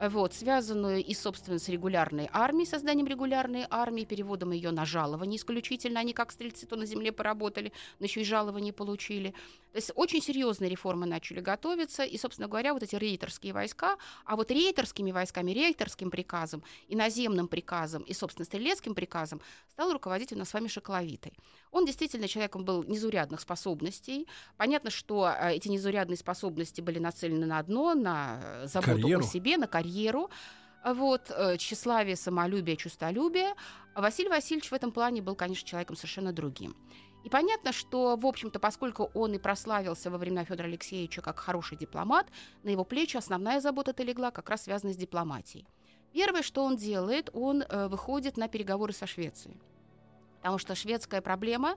Вот, 0.00 0.32
связанную 0.32 1.04
и, 1.04 1.12
собственно, 1.12 1.58
с 1.58 1.68
регулярной 1.68 2.30
армией, 2.32 2.66
созданием 2.66 3.06
регулярной 3.06 3.66
армии, 3.68 4.06
переводом 4.06 4.52
ее 4.52 4.70
на 4.70 4.86
жалование 4.86 5.36
исключительно. 5.36 6.00
Они 6.00 6.14
как 6.14 6.32
стрельцы 6.32 6.66
то 6.66 6.76
на 6.76 6.86
земле 6.86 7.12
поработали, 7.12 7.70
но 7.98 8.06
еще 8.06 8.22
и 8.22 8.24
жалование 8.24 8.72
получили. 8.72 9.34
То 9.72 9.76
есть 9.76 9.92
очень 9.94 10.22
серьезные 10.22 10.70
реформы 10.70 11.04
начали 11.04 11.40
готовиться, 11.40 12.02
и, 12.02 12.16
собственно 12.16 12.48
говоря, 12.48 12.72
вот 12.72 12.82
эти 12.82 12.96
рейтерские 12.96 13.52
войска, 13.52 13.98
а 14.24 14.36
вот 14.36 14.50
рейтерскими 14.50 15.12
войсками, 15.12 15.50
рейтерским 15.50 16.10
приказом, 16.10 16.64
и 16.88 16.96
наземным 16.96 17.46
приказом, 17.46 18.02
и, 18.02 18.14
собственно, 18.14 18.46
стрелецким 18.46 18.94
приказом 18.94 19.42
стал 19.72 19.92
руководить 19.92 20.32
у 20.32 20.36
нас 20.36 20.48
с 20.48 20.54
вами 20.54 20.68
Шокловитой. 20.68 21.34
Он 21.72 21.84
действительно 21.84 22.28
человеком 22.28 22.64
был 22.64 22.82
незаурядных 22.82 23.40
способностей. 23.40 24.26
Понятно, 24.56 24.90
что 24.90 25.28
э, 25.28 25.54
эти 25.54 25.68
незаурядные 25.68 26.16
способности 26.16 26.80
были 26.80 26.98
нацелены 26.98 27.46
на 27.46 27.58
одно, 27.58 27.94
на 27.94 28.40
э, 28.42 28.66
заботу 28.66 29.00
Карьеру. 29.00 29.20
о 29.20 29.22
себе, 29.22 29.56
на 29.56 29.66
карьеру. 29.66 30.30
Вот, 30.84 31.30
э, 31.30 31.56
тщеславие, 31.58 32.16
самолюбие, 32.16 32.76
чувстволюбие. 32.76 33.54
Василий 33.94 34.30
Васильевич 34.30 34.70
в 34.70 34.74
этом 34.74 34.92
плане 34.92 35.22
был, 35.22 35.34
конечно, 35.34 35.68
человеком 35.68 35.96
совершенно 35.96 36.32
другим. 36.32 36.74
И 37.24 37.28
понятно, 37.28 37.72
что, 37.72 38.16
в 38.16 38.26
общем-то, 38.26 38.58
поскольку 38.58 39.10
он 39.14 39.34
и 39.34 39.38
прославился 39.38 40.10
во 40.10 40.18
времена 40.18 40.44
Федора 40.44 40.66
Алексеевича 40.66 41.20
как 41.20 41.38
хороший 41.38 41.76
дипломат, 41.76 42.26
на 42.62 42.70
его 42.70 42.84
плечи 42.84 43.16
основная 43.16 43.60
забота-то 43.60 44.02
легла 44.02 44.30
как 44.30 44.48
раз 44.48 44.62
связанная 44.62 44.94
с 44.94 44.96
дипломатией. 44.96 45.66
Первое, 46.12 46.42
что 46.42 46.64
он 46.64 46.76
делает, 46.76 47.30
он 47.34 47.62
э, 47.62 47.88
выходит 47.88 48.36
на 48.36 48.48
переговоры 48.48 48.92
со 48.92 49.06
Швецией. 49.06 49.60
Потому 50.40 50.58
что 50.58 50.74
шведская 50.74 51.20
проблема, 51.20 51.76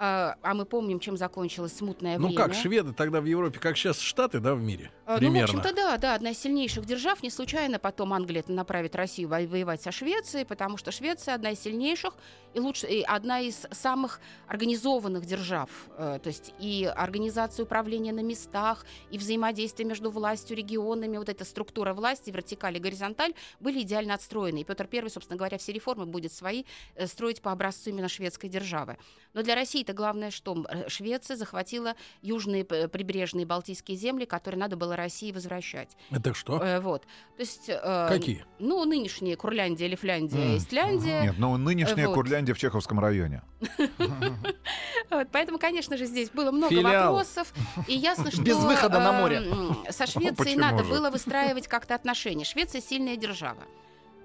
э, 0.00 0.34
а 0.42 0.54
мы 0.54 0.64
помним, 0.64 0.98
чем 0.98 1.16
закончилось 1.16 1.76
смутное 1.76 2.18
Ну 2.18 2.28
время. 2.28 2.42
как, 2.42 2.54
шведы 2.54 2.92
тогда 2.92 3.20
в 3.20 3.26
Европе, 3.26 3.58
как 3.60 3.76
сейчас 3.76 4.00
Штаты, 4.00 4.40
да, 4.40 4.54
в 4.54 4.60
мире? 4.62 4.90
Э, 5.06 5.10
Ну, 5.12 5.16
в 5.16 5.18
Примерно. 5.18 5.44
общем-то, 5.44 5.74
да, 5.74 5.96
да, 5.98 6.14
одна 6.14 6.30
из 6.30 6.38
сильнейших 6.38 6.84
держав. 6.86 7.22
Не 7.22 7.30
случайно 7.30 7.78
потом 7.78 8.12
Англия 8.12 8.42
направит 8.48 8.96
Россию 8.96 9.28
во- 9.28 9.40
воевать 9.46 9.82
со 9.82 9.92
Швецией, 9.92 10.44
потому 10.44 10.76
что 10.78 10.90
Швеция 10.90 11.34
одна 11.34 11.50
из 11.50 11.60
сильнейших 11.60 12.14
и, 12.54 12.60
лучше, 12.60 12.86
и 12.86 13.02
одна 13.02 13.40
из 13.40 13.66
самых 13.70 14.20
организованных 14.48 15.24
держав. 15.26 15.70
Э, 15.98 16.18
То 16.22 16.28
есть 16.28 16.52
и 16.58 16.84
организация 16.96 17.64
управления 17.64 18.12
на 18.12 18.20
местах, 18.22 18.84
и 19.10 19.18
взаимодействие 19.18 19.86
между 19.88 20.10
властью, 20.10 20.56
регионами, 20.56 21.18
вот 21.18 21.28
эта 21.28 21.44
структура 21.44 21.92
власти, 21.94 22.30
вертикаль 22.30 22.76
и 22.76 22.80
горизонталь, 22.80 23.34
были 23.60 23.82
идеально 23.82 24.14
отстроены. 24.14 24.60
И 24.60 24.64
Петр 24.64 24.88
I, 24.92 25.08
собственно 25.10 25.36
говоря, 25.36 25.58
все 25.58 25.72
реформы 25.72 26.06
будет 26.06 26.32
свои 26.32 26.64
э, 26.96 27.06
строить 27.06 27.40
по 27.42 27.52
образцу 27.52 27.90
именно 27.90 28.08
шведской 28.08 28.48
державы. 28.48 28.96
Но 29.34 29.42
для 29.42 29.54
России 29.54 29.84
это 29.90 29.96
главное, 29.96 30.30
что 30.30 30.64
Швеция 30.88 31.36
захватила 31.36 31.94
южные 32.22 32.64
прибрежные 32.64 33.44
Балтийские 33.44 33.96
земли, 33.96 34.24
которые 34.24 34.58
надо 34.60 34.76
было 34.76 34.96
России 34.96 35.32
возвращать. 35.32 35.90
Это 36.10 36.32
что? 36.32 36.62
Э, 36.62 36.80
вот. 36.80 37.02
То 37.36 37.40
есть, 37.40 37.68
э, 37.68 38.06
Какие? 38.08 38.44
Ну, 38.58 38.84
нынешние 38.84 39.36
Курляндия, 39.36 39.88
Лифляндия, 39.88 40.52
М. 40.52 40.56
Истляндия. 40.56 41.22
Нет, 41.22 41.34
ну 41.38 41.56
нынешняя 41.56 42.06
Вот. 42.08 42.14
Курляндия 42.14 42.54
в 42.54 42.58
Чеховском 42.58 43.00
районе. 43.00 43.42
Поэтому, 45.32 45.58
конечно 45.58 45.96
же, 45.96 46.06
здесь 46.06 46.30
было 46.30 46.50
много 46.52 46.74
вопросов. 46.80 47.52
И 47.88 47.94
ясно, 47.94 48.30
что 48.30 48.42
Без 48.42 48.56
выхода 48.56 49.00
на 49.00 49.12
море. 49.12 49.36
эм, 49.38 49.76
со 49.90 50.06
Швецией 50.06 50.56
надо 50.56 50.84
было 50.84 51.10
выстраивать 51.10 51.66
как-то 51.66 51.94
отношения. 51.94 52.44
Швеция 52.44 52.80
сильная 52.80 53.16
держава. 53.16 53.64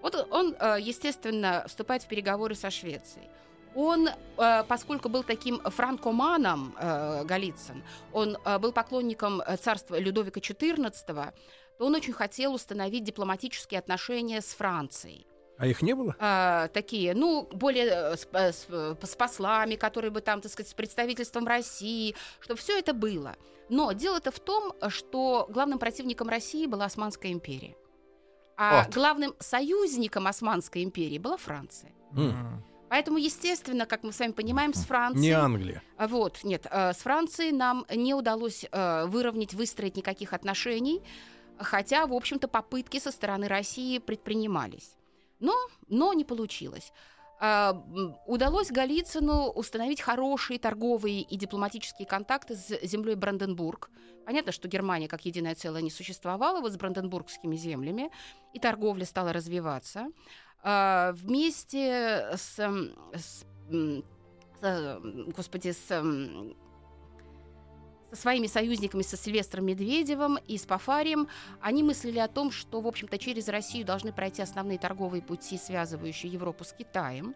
Вот 0.01 0.27
он, 0.29 0.55
э, 0.59 0.77
естественно, 0.79 1.65
вступает 1.67 2.03
в 2.03 2.07
переговоры 2.07 2.53
со 2.53 2.69
Швецией. 2.69 3.27
Он, 3.75 4.07
э, 4.07 4.63
поскольку 4.67 5.09
был 5.09 5.23
таким 5.23 5.59
франкоманом 5.59 6.75
э, 6.79 7.25
Голицын, 7.25 7.83
он 8.13 8.37
э, 8.43 8.57
был 8.57 8.71
поклонником 8.71 9.41
царства 9.61 9.99
Людовика 9.99 10.39
XIV, 10.39 11.33
то 11.77 11.85
он 11.85 11.93
очень 11.93 12.13
хотел 12.13 12.53
установить 12.53 13.03
дипломатические 13.03 13.79
отношения 13.79 14.41
с 14.41 14.55
Францией. 14.55 15.27
А 15.57 15.67
их 15.67 15.81
не 15.81 15.93
было? 15.93 16.15
А, 16.19 16.67
такие, 16.69 17.13
ну, 17.13 17.47
более 17.51 18.17
с, 18.17 18.27
с, 18.33 18.67
с 18.67 19.15
послами, 19.15 19.75
которые 19.75 20.11
бы 20.11 20.21
там, 20.21 20.41
так 20.41 20.51
сказать, 20.51 20.69
с 20.69 20.73
представительством 20.73 21.47
России, 21.47 22.15
чтобы 22.39 22.59
все 22.59 22.77
это 22.77 22.93
было. 22.93 23.35
Но 23.69 23.93
дело-то 23.93 24.31
в 24.31 24.39
том, 24.39 24.73
что 24.89 25.47
главным 25.49 25.79
противником 25.79 26.29
России 26.29 26.65
была 26.65 26.85
Османская 26.85 27.31
империя. 27.31 27.75
А 28.57 28.83
Вот. 28.83 28.93
главным 28.93 29.33
союзником 29.39 30.27
Османской 30.27 30.83
империи 30.83 31.17
была 31.17 31.37
Франция. 31.37 31.91
М. 32.15 32.63
Поэтому, 32.89 33.17
естественно, 33.17 33.85
как 33.85 34.03
мы 34.03 34.11
с 34.11 34.19
вами 34.19 34.31
понимаем, 34.31 34.73
с 34.73 34.85
Францией... 34.85 35.21
Не 35.21 35.31
Англия. 35.31 35.83
А 35.97 36.07
Вот, 36.07 36.43
нет, 36.43 36.67
э, 36.69 36.93
с 36.93 36.97
Францией 36.97 37.51
нам 37.51 37.85
не 37.93 38.13
удалось 38.13 38.65
э, 38.71 39.05
выровнять, 39.07 39.53
выстроить 39.53 39.97
никаких 39.97 40.33
отношений, 40.33 41.01
хотя, 41.57 42.05
в 42.05 42.13
общем-то, 42.13 42.47
попытки 42.47 42.99
со 42.99 43.11
стороны 43.11 43.47
России 43.47 43.97
предпринимались. 43.97 44.95
Но, 45.39 45.55
но 45.87 46.13
не 46.13 46.23
получилось. 46.23 46.91
А, 47.39 47.83
Удалось 48.25 48.71
Голицыну 48.71 49.49
установить 49.49 50.01
хорошие 50.01 50.59
торговые 50.59 51.21
и 51.21 51.35
дипломатические 51.35 52.07
контакты 52.07 52.55
с 52.55 52.79
землей 52.81 53.15
Бранденбург. 53.15 53.89
Понятно, 54.25 54.51
что 54.51 54.67
Германия 54.67 55.07
как 55.07 55.25
единое 55.25 55.53
целое 55.53 55.81
не 55.81 55.91
существовала, 55.91 56.61
вот 56.61 56.71
с 56.71 56.77
бранденбургскими 56.77 57.55
землями, 57.55 58.09
и 58.53 58.59
торговля 58.59 59.05
стала 59.05 59.33
развиваться. 59.33 60.07
А, 60.67 61.13
Вместе 61.13 62.27
с, 62.35 62.57
м, 62.57 62.95
с, 63.13 63.45
с, 63.69 64.63
э, 64.63 64.99
господи, 65.35 65.71
с 65.71 65.91
м, 65.91 66.57
со 68.09 68.21
своими 68.21 68.47
союзниками, 68.47 69.03
со 69.03 69.15
Сильвестром 69.15 69.65
Медведевым 69.65 70.39
и 70.47 70.57
с 70.57 70.65
Пафарием, 70.65 71.27
они 71.61 71.83
мыслили 71.83 72.17
о 72.17 72.27
том, 72.27 72.49
что, 72.49 72.81
в 72.81 72.87
общем-то, 72.87 73.19
через 73.19 73.47
Россию 73.47 73.85
должны 73.85 74.11
пройти 74.11 74.41
основные 74.41 74.79
торговые 74.79 75.21
пути, 75.21 75.59
связывающие 75.59 76.31
Европу 76.31 76.63
с 76.63 76.73
Китаем. 76.73 77.35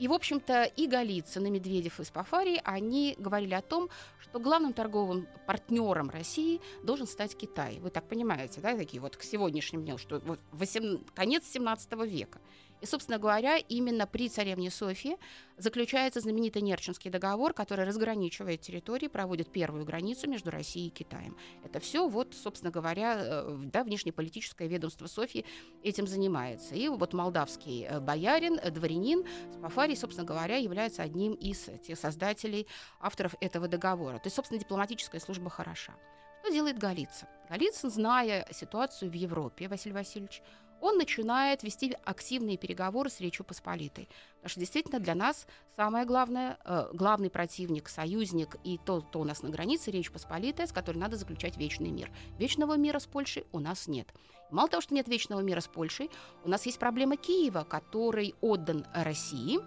И, 0.00 0.08
в 0.08 0.14
общем-то, 0.14 0.64
и 0.64 0.86
Голицын, 0.86 1.44
и 1.44 1.50
Медведев, 1.50 2.00
и 2.00 2.04
Спафарий, 2.04 2.58
они 2.64 3.14
говорили 3.18 3.52
о 3.52 3.60
том, 3.60 3.90
что 4.18 4.40
главным 4.40 4.72
торговым 4.72 5.28
партнером 5.46 6.08
России 6.08 6.62
должен 6.82 7.06
стать 7.06 7.36
Китай. 7.36 7.78
Вы 7.80 7.90
так 7.90 8.08
понимаете, 8.08 8.62
да, 8.62 8.74
такие 8.74 9.02
вот 9.02 9.18
к 9.18 9.22
сегодняшнему 9.22 9.84
дню, 9.84 9.98
что 9.98 10.18
вот 10.20 10.40
восем- 10.52 11.04
конец 11.14 11.44
17 11.44 12.06
века. 12.06 12.40
И, 12.80 12.86
собственно 12.86 13.18
говоря, 13.18 13.56
именно 13.56 14.06
при 14.06 14.28
царевне 14.28 14.70
Софии 14.70 15.16
заключается 15.58 16.20
знаменитый 16.20 16.62
Нерчинский 16.62 17.10
договор, 17.10 17.52
который 17.52 17.84
разграничивает 17.84 18.62
территории, 18.62 19.08
проводит 19.08 19.52
первую 19.52 19.84
границу 19.84 20.28
между 20.28 20.50
Россией 20.50 20.88
и 20.88 20.90
Китаем. 20.90 21.36
Это 21.62 21.80
все, 21.80 22.08
вот, 22.08 22.34
собственно 22.34 22.70
говоря, 22.70 23.18
э, 23.18 23.58
да, 23.72 23.84
внешнеполитическое 23.84 24.68
ведомство 24.68 25.06
Софии 25.06 25.44
этим 25.82 26.06
занимается. 26.06 26.74
И 26.74 26.88
вот 26.88 27.12
молдавский 27.12 27.84
э, 27.84 28.00
боярин, 28.00 28.58
э, 28.58 28.70
дворянин 28.70 29.24
Спафарий, 29.52 29.96
собственно 29.96 30.26
говоря, 30.26 30.56
является 30.56 31.02
одним 31.02 31.34
из 31.34 31.68
тех 31.86 31.98
создателей, 31.98 32.66
авторов 33.00 33.34
этого 33.40 33.68
договора. 33.68 34.16
То 34.18 34.26
есть, 34.26 34.36
собственно, 34.36 34.58
дипломатическая 34.58 35.20
служба 35.20 35.50
хороша. 35.50 35.94
Что 36.42 36.52
делает 36.52 36.78
Голицын? 36.78 37.28
Голицын, 37.50 37.90
зная 37.90 38.46
ситуацию 38.50 39.10
в 39.10 39.14
Европе, 39.14 39.68
Василий 39.68 39.94
Васильевич, 39.94 40.42
он 40.80 40.96
начинает 40.98 41.62
вести 41.62 41.96
активные 42.04 42.56
переговоры 42.56 43.10
с 43.10 43.20
Речью 43.20 43.44
Посполитой. 43.44 44.08
Потому 44.36 44.50
что 44.50 44.60
действительно 44.60 45.00
для 45.00 45.14
нас 45.14 45.46
самое 45.76 46.04
главное, 46.06 46.58
э, 46.64 46.88
главный 46.92 47.30
противник, 47.30 47.88
союзник 47.88 48.56
и 48.64 48.78
тот, 48.84 49.06
кто 49.06 49.20
у 49.20 49.24
нас 49.24 49.42
на 49.42 49.50
границе, 49.50 49.90
Речь 49.90 50.10
Посполитая, 50.10 50.66
с 50.66 50.72
которой 50.72 50.98
надо 50.98 51.16
заключать 51.16 51.56
вечный 51.56 51.90
мир. 51.90 52.10
Вечного 52.38 52.76
мира 52.76 52.98
с 52.98 53.06
Польшей 53.06 53.46
у 53.52 53.58
нас 53.58 53.86
нет. 53.86 54.08
Мало 54.50 54.68
того, 54.68 54.80
что 54.80 54.94
нет 54.94 55.08
вечного 55.08 55.40
мира 55.40 55.60
с 55.60 55.68
Польшей, 55.68 56.10
у 56.44 56.48
нас 56.48 56.66
есть 56.66 56.78
проблема 56.78 57.16
Киева, 57.16 57.64
который 57.68 58.34
отдан 58.40 58.86
России 58.94 59.60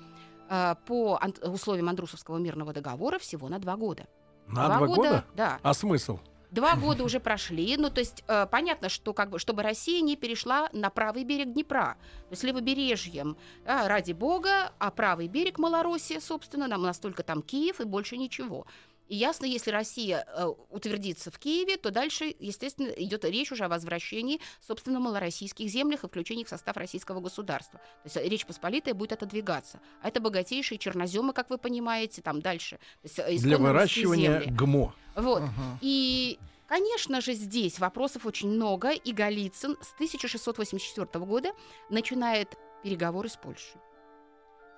э, 0.49 0.76
по 0.86 1.17
ан- 1.21 1.34
условиям 1.43 1.89
Андрусовского 1.89 2.38
мирного 2.38 2.73
договора 2.73 3.19
всего 3.19 3.47
на 3.49 3.60
два 3.60 3.78
года. 3.78 4.08
На 4.47 4.67
два 4.67 4.88
года? 4.88 5.26
Да. 5.36 5.60
А 5.63 5.73
смысл? 5.73 6.19
Два 6.53 6.75
года 6.75 7.03
уже 7.03 7.19
прошли, 7.19 7.75
ну 7.77 7.89
то 7.89 7.99
есть 7.99 8.23
э, 8.27 8.45
понятно, 8.45 8.87
что 8.87 9.11
как 9.13 9.31
бы 9.31 9.39
чтобы 9.39 9.63
Россия 9.63 10.01
не 10.01 10.15
перешла 10.15 10.69
на 10.71 10.91
правый 10.91 11.23
берег 11.23 11.51
Днепра, 11.51 11.97
то 12.29 12.29
есть 12.29 12.43
левобережьем, 12.43 13.37
да, 13.65 13.87
ради 13.87 14.11
бога, 14.11 14.71
а 14.77 14.91
правый 14.91 15.27
берег 15.27 15.57
Малороссия, 15.57 16.19
собственно, 16.19 16.67
нам 16.67 16.83
настолько 16.83 17.23
там 17.23 17.41
Киев 17.41 17.81
и 17.81 17.85
больше 17.85 18.17
ничего. 18.17 18.67
И 19.07 19.15
ясно, 19.15 19.45
если 19.45 19.71
Россия 19.71 20.25
э, 20.25 20.45
утвердится 20.69 21.29
в 21.29 21.37
Киеве, 21.37 21.77
то 21.77 21.91
дальше, 21.91 22.33
естественно, 22.39 22.87
идет 22.87 23.25
речь 23.25 23.51
уже 23.51 23.65
о 23.65 23.69
возвращении, 23.69 24.39
собственно, 24.65 24.99
малороссийских 24.99 25.67
землях 25.69 26.03
и 26.03 26.07
включении 26.07 26.43
в 26.43 26.49
состав 26.49 26.77
российского 26.77 27.19
государства. 27.19 27.79
То 27.79 28.05
есть 28.05 28.17
э, 28.17 28.27
Речь 28.27 28.45
Посполитая 28.45 28.93
будет 28.93 29.11
отодвигаться. 29.11 29.79
А 30.01 30.07
это 30.07 30.19
богатейшие 30.19 30.77
черноземы, 30.77 31.33
как 31.33 31.49
вы 31.49 31.57
понимаете, 31.57 32.21
там 32.21 32.41
дальше. 32.41 32.77
То 33.01 33.07
есть, 33.07 33.19
э, 33.19 33.37
Для 33.45 33.57
выращивания 33.57 34.41
земли. 34.41 34.55
ГМО. 34.55 34.95
Вот. 35.15 35.43
И, 35.81 36.39
конечно 36.67 37.21
же, 37.21 37.33
здесь 37.33 37.79
вопросов 37.79 38.25
очень 38.25 38.49
много, 38.49 38.91
и 38.91 39.11
Голицын 39.11 39.77
с 39.81 39.93
1684 39.93 41.25
года 41.25 41.51
начинает 41.89 42.57
переговоры 42.83 43.29
с 43.29 43.35
Польшей. 43.35 43.79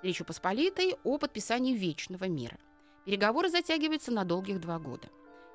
Речью 0.02 0.26
Посполитой 0.26 0.96
о 1.04 1.18
подписании 1.18 1.74
Вечного 1.74 2.24
мира. 2.24 2.58
Переговоры 3.06 3.48
затягиваются 3.48 4.10
на 4.10 4.24
долгих 4.24 4.60
два 4.60 4.80
года. 4.80 5.08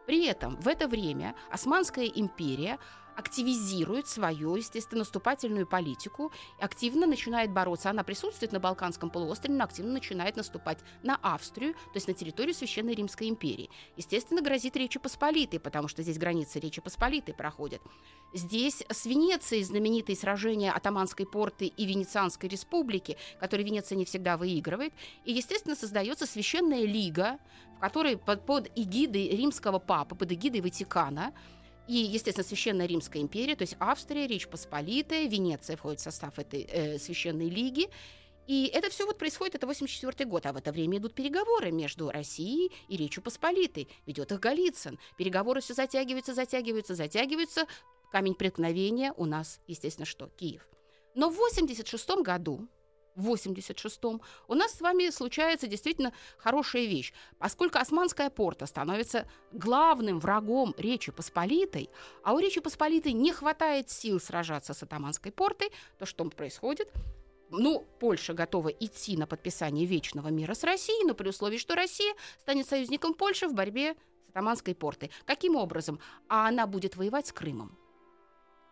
При 0.07 0.25
этом 0.25 0.55
в 0.61 0.67
это 0.69 0.87
время 0.87 1.35
Османская 1.51 2.05
империя 2.05 2.79
активизирует 3.15 4.07
свою, 4.07 4.55
естественно, 4.55 4.99
наступательную 4.99 5.67
политику, 5.67 6.31
активно 6.59 7.05
начинает 7.07 7.51
бороться. 7.51 7.89
Она 7.89 8.03
присутствует 8.03 8.51
на 8.51 8.59
Балканском 8.59 9.09
полуострове, 9.09 9.57
но 9.57 9.63
активно 9.63 9.93
начинает 9.93 10.35
наступать 10.35 10.79
на 11.03 11.17
Австрию, 11.21 11.73
то 11.73 11.95
есть 11.95 12.07
на 12.07 12.13
территорию 12.13 12.53
Священной 12.53 12.93
Римской 12.93 13.29
империи. 13.29 13.69
Естественно, 13.97 14.41
грозит 14.41 14.75
Речи 14.75 14.99
Посполитой, 14.99 15.59
потому 15.59 15.87
что 15.87 16.03
здесь 16.03 16.17
границы 16.17 16.59
Речи 16.59 16.81
Посполитой 16.81 17.33
проходят. 17.33 17.81
Здесь 18.33 18.83
с 18.89 19.05
Венецией 19.05 19.63
знаменитые 19.63 20.15
сражения 20.15 20.71
Атаманской 20.71 21.25
порты 21.25 21.65
и 21.67 21.85
Венецианской 21.85 22.49
республики, 22.49 23.17
которые 23.39 23.65
Венеция 23.65 23.97
не 23.97 24.05
всегда 24.05 24.37
выигрывает. 24.37 24.93
И, 25.25 25.33
естественно, 25.33 25.75
создается 25.75 26.25
Священная 26.25 26.85
лига, 26.85 27.39
в 27.75 27.79
которой 27.79 28.17
под, 28.17 28.45
под 28.45 28.71
эгидой 28.75 29.29
римского 29.29 29.79
папы, 29.79 30.15
под 30.15 30.31
эгидой 30.31 30.61
Ватикана, 30.61 31.33
и, 31.91 32.05
естественно, 32.05 32.47
Священная 32.47 32.85
Римская 32.85 33.21
империя, 33.21 33.53
то 33.53 33.63
есть 33.63 33.75
Австрия, 33.77 34.25
Речь 34.25 34.47
Посполитая, 34.47 35.27
Венеция 35.27 35.75
входит 35.75 35.99
в 35.99 36.03
состав 36.03 36.39
этой 36.39 36.61
э, 36.61 36.97
Священной 36.97 37.49
лиги. 37.49 37.89
И 38.47 38.71
это 38.73 38.89
все 38.89 39.05
вот 39.05 39.17
происходит, 39.17 39.55
это 39.55 39.67
84 39.67 40.23
год, 40.29 40.45
а 40.45 40.53
в 40.53 40.55
это 40.55 40.71
время 40.71 40.99
идут 40.99 41.13
переговоры 41.13 41.69
между 41.71 42.09
Россией 42.09 42.71
и 42.87 42.95
Речью 42.95 43.21
Посполитой. 43.21 43.89
Ведет 44.05 44.31
их 44.31 44.39
Голицын. 44.39 44.99
Переговоры 45.17 45.59
все 45.59 45.73
затягиваются, 45.73 46.33
затягиваются, 46.33 46.95
затягиваются. 46.95 47.65
Камень 48.09 48.35
преткновения 48.35 49.13
у 49.17 49.25
нас, 49.25 49.59
естественно, 49.67 50.05
что? 50.05 50.27
Киев. 50.27 50.65
Но 51.13 51.29
в 51.29 51.35
86 51.35 52.09
году, 52.23 52.69
86-м 53.15 54.21
у 54.47 54.53
нас 54.53 54.73
с 54.73 54.81
вами 54.81 55.09
случается 55.09 55.67
действительно 55.67 56.13
хорошая 56.37 56.85
вещь. 56.85 57.13
Поскольку 57.37 57.77
Османская 57.77 58.29
порта 58.29 58.65
становится 58.65 59.27
главным 59.51 60.19
врагом 60.19 60.73
Речи 60.77 61.11
Посполитой, 61.11 61.89
а 62.23 62.33
у 62.33 62.39
Речи 62.39 62.61
Посполитой 62.61 63.13
не 63.13 63.31
хватает 63.31 63.89
сил 63.89 64.19
сражаться 64.19 64.73
с 64.73 64.83
Атаманской 64.83 65.31
портой, 65.31 65.71
то 65.97 66.05
что 66.05 66.23
происходит? 66.29 66.91
Ну, 67.49 67.85
Польша 67.99 68.33
готова 68.33 68.69
идти 68.69 69.17
на 69.17 69.27
подписание 69.27 69.85
вечного 69.85 70.29
мира 70.29 70.53
с 70.53 70.63
Россией, 70.63 71.05
но 71.05 71.13
при 71.13 71.27
условии, 71.27 71.57
что 71.57 71.75
Россия 71.75 72.13
станет 72.39 72.67
союзником 72.67 73.13
Польши 73.13 73.47
в 73.47 73.53
борьбе 73.53 73.95
с 74.25 74.29
Атаманской 74.29 74.73
портой. 74.73 75.11
Каким 75.25 75.57
образом? 75.57 75.99
А 76.29 76.47
она 76.47 76.65
будет 76.65 76.95
воевать 76.95 77.27
с 77.27 77.33
Крымом. 77.33 77.77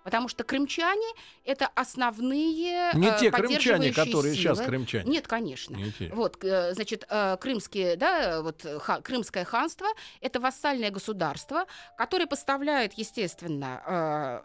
Потому 0.09 0.27
что 0.27 0.43
крымчане 0.43 1.07
это 1.45 1.67
основные 1.75 2.91
Не 2.95 3.09
э, 3.09 3.19
те 3.19 3.29
крымчане, 3.29 3.93
которые 3.93 4.33
сейчас 4.33 4.59
крымчане. 4.59 5.07
Нет, 5.07 5.27
конечно. 5.27 5.75
Не 5.75 5.91
те. 5.91 6.09
Вот, 6.11 6.43
э, 6.43 6.73
значит, 6.73 7.05
э, 7.07 7.37
крымские, 7.39 7.95
да, 7.95 8.41
вот 8.41 8.65
ха- 8.81 9.01
крымское 9.01 9.45
ханство– 9.45 9.85
это 10.21 10.39
вассальное 10.39 10.89
государство, 10.89 11.67
которое 11.95 12.25
поставляет, 12.25 12.93
естественно, 12.93 14.43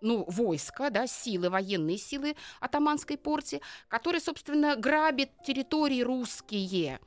ну, 0.00 0.24
войска, 0.26 0.90
да, 0.90 1.06
силы, 1.06 1.48
военные 1.48 1.96
силы 1.96 2.34
атаманской 2.58 3.16
порте, 3.16 3.60
которые, 3.86 4.20
собственно, 4.20 4.74
грабят 4.74 5.30
территории 5.46 6.02
русские 6.02 6.98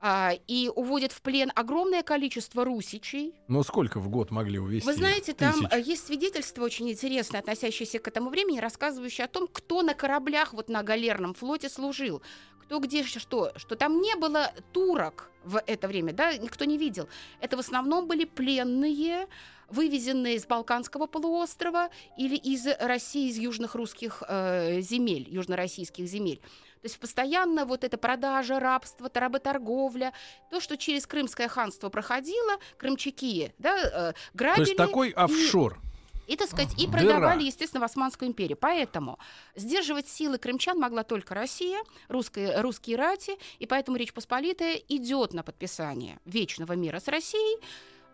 а, 0.00 0.32
и 0.46 0.70
уводят 0.74 1.12
в 1.12 1.20
плен 1.20 1.52
огромное 1.54 2.02
количество 2.02 2.64
русичей, 2.64 3.34
Ну, 3.48 3.62
сколько 3.62 4.00
в 4.00 4.08
год 4.08 4.30
могли 4.30 4.58
увезти? 4.58 4.86
вы 4.86 4.94
знаете, 4.94 5.34
там 5.34 5.52
Тысяч. 5.52 5.72
э, 5.72 5.80
есть 5.80 6.06
свидетельства 6.06 6.64
очень 6.64 6.90
интересные, 6.90 7.40
относящиеся 7.40 7.98
к 7.98 8.08
этому 8.08 8.30
времени, 8.30 8.58
рассказывающие 8.60 9.26
о 9.26 9.28
том, 9.28 9.46
кто 9.46 9.82
на 9.82 9.94
кораблях 9.94 10.54
вот 10.54 10.68
на 10.68 10.82
галерном 10.82 11.34
флоте 11.34 11.68
служил, 11.68 12.22
кто 12.62 12.78
где 12.78 13.04
что, 13.04 13.52
что 13.56 13.74
там 13.76 14.00
не 14.00 14.14
было 14.16 14.52
турок 14.72 15.30
в 15.44 15.62
это 15.66 15.86
время, 15.88 16.12
да, 16.12 16.36
никто 16.36 16.64
не 16.64 16.78
видел. 16.78 17.08
Это 17.40 17.56
в 17.56 17.60
основном 17.60 18.06
были 18.06 18.24
пленные, 18.24 19.26
вывезенные 19.68 20.36
из 20.36 20.46
Балканского 20.46 21.06
полуострова 21.06 21.90
или 22.16 22.36
из 22.36 22.66
России, 22.80 23.28
из 23.28 23.38
южных 23.38 23.74
русских 23.74 24.22
э, 24.26 24.80
земель, 24.80 25.26
южнороссийских 25.28 26.06
земель. 26.06 26.40
То 26.82 26.86
есть 26.86 26.98
постоянно 26.98 27.66
вот 27.66 27.84
эта 27.84 27.98
продажа, 27.98 28.58
рабство, 28.58 29.10
работорговля, 29.12 30.12
то, 30.50 30.60
что 30.60 30.76
через 30.76 31.06
Крымское 31.06 31.48
ханство 31.48 31.90
проходило, 31.90 32.58
крымчаки, 32.78 33.52
да, 33.58 33.76
э, 33.76 34.12
То 34.12 34.14
грабили. 34.34 34.60
есть 34.60 34.76
такой 34.76 35.10
офшор. 35.10 35.78
И, 36.26 36.36
так 36.36 36.48
сказать, 36.48 36.80
и 36.80 36.86
продавали, 36.86 37.40
Дыра. 37.40 37.46
естественно, 37.46 37.80
в 37.80 37.84
Османскую 37.84 38.28
империю. 38.28 38.56
Поэтому 38.56 39.18
сдерживать 39.56 40.08
силы 40.08 40.38
крымчан 40.38 40.78
могла 40.78 41.02
только 41.02 41.34
Россия, 41.34 41.82
русские, 42.08 42.60
русские 42.60 42.96
рати, 42.96 43.36
и 43.58 43.66
поэтому 43.66 43.96
Речь 43.96 44.14
Посполитая 44.14 44.76
идет 44.76 45.34
на 45.34 45.42
подписание 45.42 46.20
вечного 46.24 46.74
мира 46.74 47.00
с 47.00 47.08
Россией, 47.08 47.60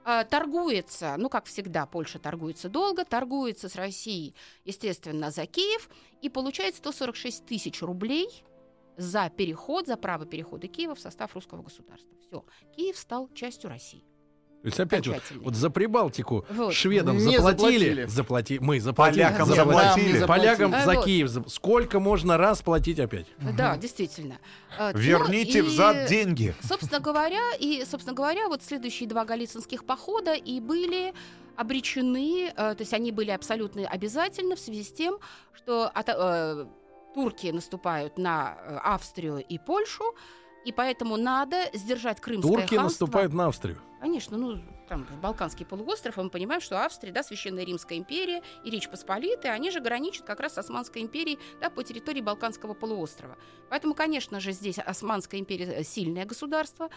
а, 0.02 0.24
торгуется, 0.24 1.16
ну, 1.18 1.29
как 1.29 1.44
всегда, 1.44 1.85
Польша 1.85 2.18
торгуется 2.18 2.70
долго, 2.70 3.05
торгуется 3.05 3.68
с 3.68 3.76
Россией, 3.76 4.35
естественно, 4.64 5.31
за 5.31 5.44
Киев, 5.46 5.90
и 6.22 6.31
получает 6.31 6.74
146 6.76 7.44
тысяч 7.44 7.83
рублей 7.83 8.44
за 8.96 9.28
переход, 9.30 9.87
за 9.87 9.96
право 9.96 10.26
перехода 10.26 10.68
Киева 10.68 10.94
в 10.94 11.00
состав 11.00 11.35
русского 11.35 11.62
государства. 11.62 12.11
Все, 12.26 12.44
Киев 12.76 12.96
стал 12.96 13.28
частью 13.35 13.70
России. 13.70 14.02
То 14.62 14.68
есть 14.68 14.80
опять 14.80 15.06
вот, 15.06 15.22
вот 15.42 15.54
за 15.54 15.70
Прибалтику 15.70 16.44
Вот. 16.50 16.74
шведам 16.74 17.18
Не 17.18 17.37
заплатили, 17.37 17.78
заплатили. 17.78 18.04
заплати, 18.06 18.59
мы 18.59 18.80
заплатили, 18.80 19.22
Полякам 19.22 19.46
заплатили. 19.48 20.18
заплатили. 20.18 20.26
Полякам 20.26 20.70
за 20.72 20.92
А, 20.92 20.94
вот. 20.96 21.04
Киев. 21.04 21.28
за- 21.28 21.48
Сколько 21.48 22.00
можно 22.00 22.37
раз 22.37 22.62
платить 22.62 22.98
опять? 22.98 23.26
Да, 23.56 23.76
действительно. 23.76 24.38
А, 24.76 24.92
ну, 24.92 24.98
Верните 24.98 25.59
и- 25.59 25.62
взад 25.62 26.09
деньги. 26.09 26.52
Собственно 26.64 26.98
говоря, 26.98 27.52
и, 27.61 27.85
собственно 27.85 28.16
говоря, 28.16 28.48
вот 28.48 28.62
следующие 28.64 29.09
два 29.09 29.24
галицинских 29.24 29.85
похода 29.85 30.32
и 30.35 30.59
были 30.59 31.14
обречены, 31.54 32.48
э, 32.48 32.52
то 32.54 32.76
есть 32.80 32.92
они 32.92 33.12
были 33.12 33.30
абсолютно 33.30 33.87
обязательны 33.87 34.56
в 34.56 34.59
связи 34.61 34.82
с 34.82 34.92
тем, 34.92 35.18
что 35.54 35.92
э, 35.94 36.66
турки 37.16 37.46
наступают 37.46 38.18
на 38.18 38.59
э, 38.61 38.76
Австрию 38.85 39.38
и 39.42 39.59
Польшу, 39.59 40.14
и 40.66 40.72
поэтому 40.72 41.16
надо 41.16 41.57
сдержать 41.72 42.20
крымское 42.20 42.52
Турки 42.52 42.74
ханство. 42.74 42.83
наступают 43.07 43.33
на 43.33 43.46
Австрию. 43.46 43.79
Конечно, 44.00 44.37
ну, 44.37 44.61
там, 44.87 45.07
Балканский 45.22 45.64
полуостров, 45.64 46.18
и 46.18 46.20
мы 46.20 46.29
понимаем, 46.29 46.61
что 46.61 46.85
Австрия, 46.85 47.11
да, 47.12 47.22
Священная 47.22 47.64
Римская 47.64 47.96
империя 47.96 48.42
и 48.64 48.70
Речь 48.70 48.90
Посполитая, 48.90 49.52
они 49.55 49.70
же 49.70 49.81
граничат 49.81 50.26
как 50.26 50.40
раз 50.40 50.55
с 50.55 50.59
Османской 50.59 51.00
империей, 51.00 51.38
да, 51.61 51.70
по 51.70 51.83
территории 51.83 52.20
Балканского 52.20 52.74
полуострова. 52.74 53.38
Поэтому, 53.70 53.94
конечно 53.94 54.38
же, 54.38 54.52
здесь 54.52 54.79
Османская 54.79 55.40
империя 55.40 55.83
сильное 55.85 56.26
государство, 56.26 56.90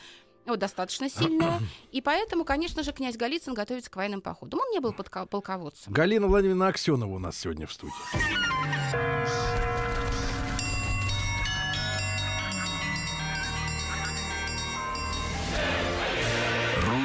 вот, 0.46 0.60
достаточно 0.60 1.10
сильное, 1.10 1.60
и 1.94 2.02
поэтому, 2.02 2.44
конечно 2.44 2.84
же, 2.84 2.92
князь 2.92 3.16
Голицын 3.16 3.54
готовится 3.54 3.90
к 3.90 3.96
военным 3.96 4.20
походам. 4.22 4.60
Он 4.60 4.70
не 4.72 4.80
был 4.80 4.92
подко- 4.92 5.26
полководцем. 5.26 5.94
Галина 5.94 6.28
Владимировна 6.28 6.68
Аксенова 6.68 7.16
у 7.16 7.20
нас 7.20 7.38
сегодня 7.38 7.66
в 7.66 7.72
студии. 7.72 7.94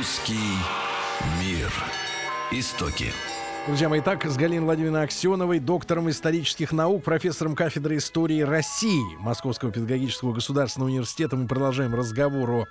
Русский 0.04 0.34
мир. 1.40 1.72
Истоки. 2.50 3.06
Друзья 3.66 3.88
мои, 3.88 4.02
так 4.02 4.26
с 4.26 4.36
Галиной 4.36 4.66
Владимировной 4.66 5.02
Аксеновой, 5.02 5.60
доктором 5.60 6.10
исторических 6.10 6.72
наук, 6.72 7.02
профессором 7.04 7.56
кафедры 7.56 7.96
истории 7.96 8.42
России 8.42 9.16
Московского 9.18 9.72
педагогического 9.72 10.34
государственного 10.34 10.90
университета 10.90 11.36
мы 11.36 11.48
продолжаем 11.48 11.94
разговор 11.94 12.50
о 12.50 12.64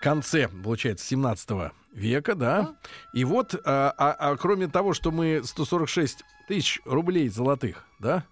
конце, 0.00 0.48
получается, 0.48 1.06
17 1.06 1.70
века, 1.92 2.34
да? 2.34 2.74
И 3.14 3.22
вот, 3.22 3.54
а, 3.64 3.94
а- 3.96 4.16
а 4.32 4.36
кроме 4.36 4.66
того, 4.66 4.92
что 4.92 5.12
мы 5.12 5.42
146 5.44 6.24
тысяч 6.48 6.80
рублей 6.84 7.28
золотых, 7.28 7.84
да? 8.00 8.24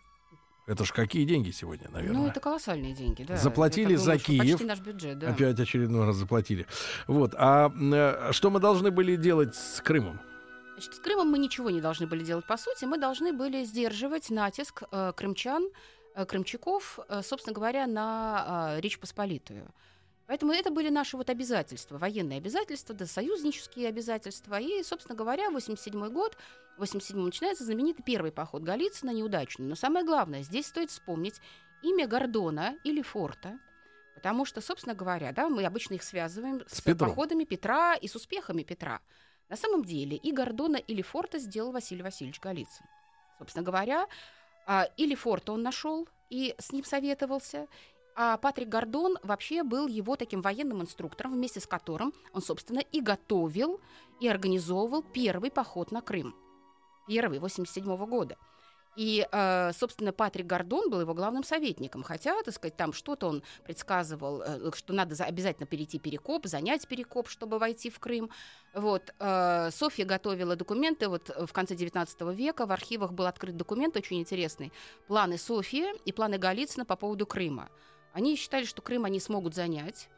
Это 0.70 0.84
ж 0.84 0.92
какие 0.92 1.24
деньги 1.24 1.50
сегодня, 1.50 1.88
наверное? 1.90 2.20
Ну, 2.20 2.28
это 2.28 2.38
колоссальные 2.38 2.94
деньги, 2.94 3.24
да. 3.24 3.36
Заплатили 3.36 3.96
думаю, 3.96 3.98
за 3.98 4.18
что 4.18 4.26
Киев. 4.26 4.52
Почти 4.52 4.64
наш 4.64 4.78
бюджет, 4.78 5.18
да. 5.18 5.30
Опять 5.30 5.58
очередной 5.58 6.06
раз 6.06 6.14
заплатили. 6.14 6.64
Вот. 7.08 7.34
А 7.36 7.72
э, 7.72 8.30
что 8.30 8.50
мы 8.50 8.60
должны 8.60 8.92
были 8.92 9.16
делать 9.16 9.56
с 9.56 9.80
Крымом? 9.80 10.20
Значит, 10.74 10.94
с 10.94 11.00
Крымом 11.00 11.28
мы 11.28 11.40
ничего 11.40 11.70
не 11.70 11.80
должны 11.80 12.06
были 12.06 12.22
делать 12.22 12.46
по 12.46 12.56
сути. 12.56 12.84
Мы 12.84 12.98
должны 12.98 13.32
были 13.32 13.64
сдерживать 13.64 14.30
натиск 14.30 14.84
э, 14.92 15.12
крымчан, 15.16 15.70
э, 16.14 16.24
крымчаков, 16.24 17.00
э, 17.08 17.22
собственно 17.24 17.52
говоря, 17.52 17.88
на 17.88 18.76
э, 18.76 18.80
Речь 18.80 19.00
Посполитую. 19.00 19.66
Поэтому 20.30 20.52
это 20.52 20.70
были 20.70 20.88
наши 20.90 21.16
вот 21.16 21.28
обязательства, 21.30 21.98
военные 21.98 22.38
обязательства, 22.38 22.94
да, 22.94 23.06
союзнические 23.06 23.88
обязательства. 23.88 24.60
И, 24.60 24.84
собственно 24.84 25.16
говоря, 25.16 25.50
87 25.50 26.08
год, 26.10 26.36
в 26.80 26.82
87 26.82 27.18
начинается 27.18 27.64
знаменитый 27.64 28.02
первый 28.02 28.32
поход 28.32 28.62
Голицына, 28.62 29.10
неудачный. 29.10 29.66
Но 29.66 29.74
самое 29.74 30.04
главное, 30.04 30.42
здесь 30.42 30.66
стоит 30.66 30.90
вспомнить 30.90 31.38
имя 31.82 32.06
Гордона 32.08 32.76
или 32.84 33.02
Форта, 33.02 33.58
потому 34.14 34.46
что, 34.46 34.62
собственно 34.62 34.94
говоря, 34.94 35.32
да, 35.32 35.50
мы 35.50 35.64
обычно 35.66 35.94
их 35.94 36.02
связываем 36.02 36.62
С 36.66 36.78
с, 36.78 36.80
Петром. 36.80 37.10
походами 37.10 37.44
Петра 37.44 37.94
и 37.96 38.08
с 38.08 38.16
успехами 38.16 38.62
Петра. 38.62 39.00
На 39.50 39.56
самом 39.56 39.84
деле 39.84 40.16
и 40.16 40.32
Гордона, 40.32 40.76
или 40.76 41.02
Форта 41.02 41.38
сделал 41.38 41.70
Василий 41.70 42.02
Васильевич 42.02 42.40
Голицын. 42.40 42.86
Собственно 43.38 43.64
говоря, 43.64 44.06
а, 44.66 44.88
или 44.96 45.14
Форта 45.14 45.52
он 45.52 45.62
нашел 45.62 46.08
и 46.30 46.54
с 46.58 46.72
ним 46.72 46.84
советовался, 46.84 47.66
а 48.16 48.38
Патрик 48.38 48.68
Гордон 48.68 49.18
вообще 49.22 49.64
был 49.64 49.86
его 49.86 50.16
таким 50.16 50.40
военным 50.40 50.80
инструктором, 50.80 51.34
вместе 51.34 51.60
с 51.60 51.66
которым 51.66 52.14
он, 52.32 52.40
собственно, 52.40 52.80
и 52.80 53.02
готовил, 53.02 53.80
и 54.18 54.28
организовывал 54.28 55.02
первый 55.02 55.50
поход 55.50 55.92
на 55.92 56.00
Крым. 56.00 56.34
Первый, 57.10 57.40
87 57.40 58.06
года. 58.06 58.36
И, 58.96 59.26
э, 59.32 59.72
собственно, 59.72 60.12
Патрик 60.12 60.46
Гордон 60.46 60.90
был 60.90 61.00
его 61.00 61.12
главным 61.12 61.42
советником. 61.42 62.04
Хотя, 62.04 62.40
так 62.44 62.54
сказать, 62.54 62.76
там 62.76 62.92
что-то 62.92 63.26
он 63.28 63.42
предсказывал, 63.64 64.42
э, 64.42 64.70
что 64.74 64.92
надо 64.92 65.16
за- 65.16 65.24
обязательно 65.24 65.66
перейти 65.66 65.98
Перекоп, 65.98 66.46
занять 66.46 66.86
Перекоп, 66.86 67.28
чтобы 67.28 67.58
войти 67.58 67.90
в 67.90 67.98
Крым. 67.98 68.30
Вот. 68.74 69.12
э, 69.18 69.70
Софья 69.72 70.04
готовила 70.04 70.54
документы. 70.54 71.08
Вот 71.08 71.30
в 71.36 71.52
конце 71.52 71.74
19 71.74 72.32
века 72.32 72.64
в 72.66 72.70
архивах 72.70 73.12
был 73.12 73.26
открыт 73.26 73.56
документ 73.56 73.96
очень 73.96 74.20
интересный. 74.20 74.72
Планы 75.08 75.36
Софьи 75.36 75.86
и 76.04 76.12
планы 76.12 76.38
Голицына 76.38 76.84
по 76.84 76.94
поводу 76.94 77.26
Крыма. 77.26 77.68
Они 78.12 78.36
считали, 78.36 78.64
что 78.64 78.82
Крым 78.82 79.04
они 79.04 79.18
смогут 79.18 79.54
занять. 79.56 80.08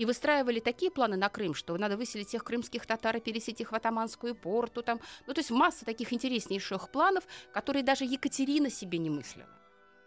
И 0.00 0.06
выстраивали 0.06 0.60
такие 0.60 0.90
планы 0.90 1.18
на 1.18 1.28
Крым, 1.28 1.52
что 1.52 1.76
надо 1.76 1.98
выселить 1.98 2.28
всех 2.28 2.42
крымских 2.42 2.86
татар 2.86 3.18
и 3.18 3.20
переселить 3.20 3.60
их 3.60 3.70
в 3.70 3.74
Атаманскую 3.74 4.34
порту. 4.34 4.82
Там. 4.82 4.98
Ну, 5.26 5.34
то 5.34 5.40
есть 5.40 5.50
масса 5.50 5.84
таких 5.84 6.14
интереснейших 6.14 6.90
планов, 6.90 7.24
которые 7.52 7.82
даже 7.82 8.06
Екатерина 8.06 8.70
себе 8.70 8.96
не 8.96 9.10
мыслила. 9.10 9.50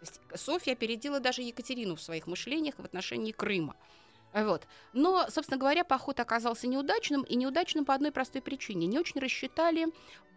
есть 0.00 0.20
Софья 0.34 0.72
опередила 0.72 1.20
даже 1.20 1.42
Екатерину 1.42 1.94
в 1.94 2.02
своих 2.02 2.26
мышлениях 2.26 2.74
в 2.76 2.84
отношении 2.84 3.30
Крыма. 3.30 3.76
Вот. 4.32 4.66
Но, 4.94 5.30
собственно 5.30 5.58
говоря, 5.58 5.84
поход 5.84 6.18
оказался 6.18 6.66
неудачным, 6.66 7.22
и 7.22 7.36
неудачным 7.36 7.84
по 7.84 7.94
одной 7.94 8.10
простой 8.10 8.42
причине. 8.42 8.88
Не 8.88 8.98
очень 8.98 9.20
рассчитали 9.20 9.86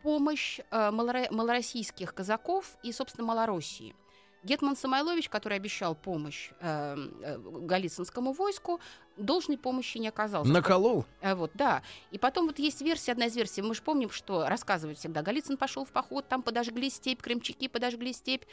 помощь 0.04 0.60
э, 0.60 0.92
малоро- 0.92 1.34
малороссийских 1.34 2.14
казаков 2.14 2.78
и, 2.84 2.92
собственно, 2.92 3.26
Малороссии. 3.26 3.96
Гетман 4.48 4.78
Самойлович, 4.78 5.28
который 5.28 5.58
обещал 5.58 5.94
помощь 5.94 6.52
э, 6.62 6.96
э, 7.22 7.38
Голицынскому 7.38 8.32
войску, 8.32 8.80
должной 9.18 9.58
помощи 9.58 9.98
не 9.98 10.08
оказал. 10.08 10.46
Наколол? 10.46 11.06
А, 11.22 11.36
Вот, 11.36 11.52
да. 11.54 11.82
И 12.12 12.18
потом 12.18 12.48
вот 12.48 12.58
есть 12.58 12.82
версия, 12.82 13.12
одна 13.12 13.26
из 13.26 13.36
версий. 13.36 13.62
Мы 13.62 13.76
же 13.76 13.82
помним, 13.82 14.10
что 14.10 14.48
рассказывают 14.48 15.00
всегда. 15.00 15.22
Голицын 15.22 15.58
пошел 15.58 15.84
в 15.84 15.90
поход, 15.90 16.30
там 16.30 16.42
подожгли 16.42 16.90
степь, 16.90 17.22
крымчаки 17.22 17.68
подожгли 17.68 18.14
степь. 18.14 18.44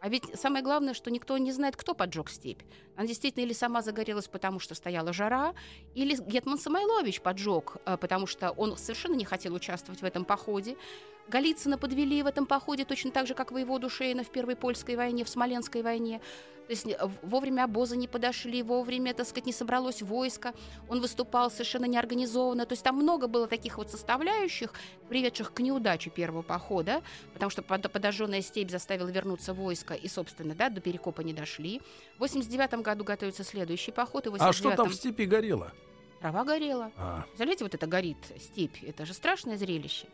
А 0.00 0.08
ведь 0.08 0.24
самое 0.38 0.62
главное, 0.62 0.92
что 0.92 1.10
никто 1.10 1.38
не 1.38 1.52
знает, 1.52 1.76
кто 1.76 1.94
поджег 1.94 2.28
степь. 2.28 2.60
Она 2.96 3.06
действительно 3.06 3.44
или 3.44 3.52
сама 3.52 3.80
загорелась, 3.80 4.28
потому 4.28 4.58
что 4.58 4.74
стояла 4.74 5.12
жара, 5.12 5.54
или 5.94 6.14
Гетман 6.16 6.58
Самойлович 6.58 7.20
поджег, 7.20 7.76
э, 7.86 7.96
потому 7.96 8.26
что 8.26 8.50
он 8.50 8.76
совершенно 8.76 9.14
не 9.14 9.24
хотел 9.24 9.54
участвовать 9.54 10.02
в 10.02 10.04
этом 10.04 10.24
походе. 10.24 10.76
Голицына 11.28 11.78
подвели 11.78 12.22
в 12.22 12.26
этом 12.26 12.46
походе 12.46 12.84
точно 12.84 13.10
так 13.10 13.26
же, 13.26 13.34
как 13.34 13.50
воеводу 13.52 13.88
Шейна 13.88 14.24
в 14.24 14.30
Первой 14.30 14.56
Польской 14.56 14.96
войне, 14.96 15.24
в 15.24 15.28
Смоленской 15.28 15.82
войне. 15.82 16.20
То 16.66 16.70
есть 16.72 16.86
э, 16.86 16.96
вовремя 17.22 17.64
обозы 17.64 17.96
не 17.96 18.08
подошли, 18.08 18.62
вовремя, 18.62 19.12
так 19.14 19.26
сказать, 19.26 19.46
не 19.46 19.52
собралось 19.52 20.00
войско. 20.02 20.54
Он 20.88 21.00
выступал 21.00 21.50
совершенно 21.50 21.84
неорганизованно. 21.86 22.64
То 22.66 22.72
есть 22.72 22.82
там 22.82 22.96
много 22.96 23.26
было 23.26 23.46
таких 23.46 23.76
вот 23.78 23.90
составляющих, 23.90 24.72
приведших 25.08 25.52
к 25.52 25.60
неудаче 25.60 26.08
первого 26.10 26.42
похода, 26.42 27.02
потому 27.34 27.50
что 27.50 27.62
под- 27.62 27.90
подожженная 27.92 28.40
степь 28.40 28.70
заставила 28.70 29.08
вернуться 29.08 29.52
войско, 29.52 29.92
и, 29.94 30.08
собственно, 30.08 30.54
да, 30.54 30.70
до 30.70 30.80
Перекопа 30.80 31.20
не 31.20 31.32
дошли. 31.34 31.80
В 32.16 32.20
89 32.20 32.82
году 32.82 33.04
готовится 33.04 33.44
следующий 33.44 33.92
поход, 33.92 34.26
и 34.26 34.30
в 34.30 34.36
А 34.42 34.52
что 34.52 34.70
там 34.70 34.86
89-м 34.86 34.88
в 34.90 34.94
степи 34.94 35.24
горело? 35.26 35.72
трава 36.20 36.44
горела. 36.44 36.90
А, 36.96 37.22
Представляете, 37.26 37.64
вот 37.64 37.74
это 37.74 37.86
горит 37.86 38.16
степь, 38.40 38.82
это 38.82 39.04
же 39.04 39.12
страшное 39.12 39.58
зрелище. 39.58 40.06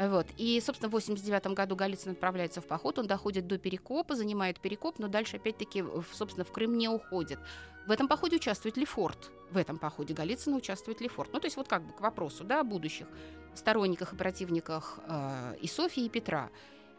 Вот. 0.00 0.26
И, 0.38 0.58
собственно, 0.64 0.88
в 0.88 0.92
89 0.92 1.48
году 1.48 1.76
Голицын 1.76 2.12
отправляется 2.12 2.62
в 2.62 2.66
поход, 2.66 2.98
он 2.98 3.06
доходит 3.06 3.46
до 3.46 3.58
Перекопа, 3.58 4.16
занимает 4.16 4.58
Перекоп, 4.58 4.98
но 4.98 5.08
дальше, 5.08 5.36
опять-таки, 5.36 5.84
собственно, 6.12 6.44
в 6.44 6.52
Крым 6.52 6.78
не 6.78 6.88
уходит. 6.88 7.38
В 7.86 7.90
этом 7.90 8.08
походе 8.08 8.36
участвует 8.36 8.78
Лефорт. 8.78 9.30
В 9.50 9.58
этом 9.58 9.78
походе 9.78 10.14
Голицына 10.14 10.56
участвует 10.56 11.02
Лефорт. 11.02 11.32
Ну, 11.34 11.40
то 11.40 11.46
есть 11.46 11.56
вот 11.58 11.68
как 11.68 11.86
бы 11.86 11.92
к 11.92 12.00
вопросу, 12.00 12.44
да, 12.44 12.60
о 12.60 12.64
будущих 12.64 13.08
сторонниках 13.54 14.14
и 14.14 14.16
противниках 14.16 15.00
э, 15.06 15.56
и 15.60 15.66
Софии, 15.66 16.04
и 16.04 16.08
Петра. 16.08 16.48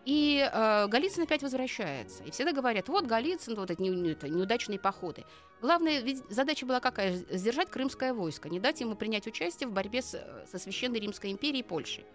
И 0.06 0.48
э, 0.52 0.88
Голицын 0.88 1.24
опять 1.24 1.42
возвращается. 1.42 2.24
И 2.24 2.30
всегда 2.30 2.52
говорят, 2.52 2.88
вот 2.88 3.08
Голицын, 3.08 3.56
вот 3.56 3.72
эти 3.72 3.82
не- 3.82 4.12
это, 4.12 4.30
неудачные 4.30 4.78
походы. 4.78 5.26
Главная 5.60 6.02
ведь 6.02 6.22
задача 6.30 6.68
была 6.68 6.80
какая? 6.80 7.16
Сдержать 7.32 7.72
крымское 7.72 8.14
войско, 8.14 8.50
не 8.50 8.60
дать 8.60 8.82
ему 8.82 8.96
принять 8.96 9.26
участие 9.26 9.70
в 9.70 9.72
борьбе 9.72 10.04
с, 10.04 10.14
э, 10.14 10.46
со 10.52 10.60
Священной 10.60 11.00
Римской 11.00 11.32
империей 11.32 11.62
и 11.62 11.68
Польшей. 11.68 12.06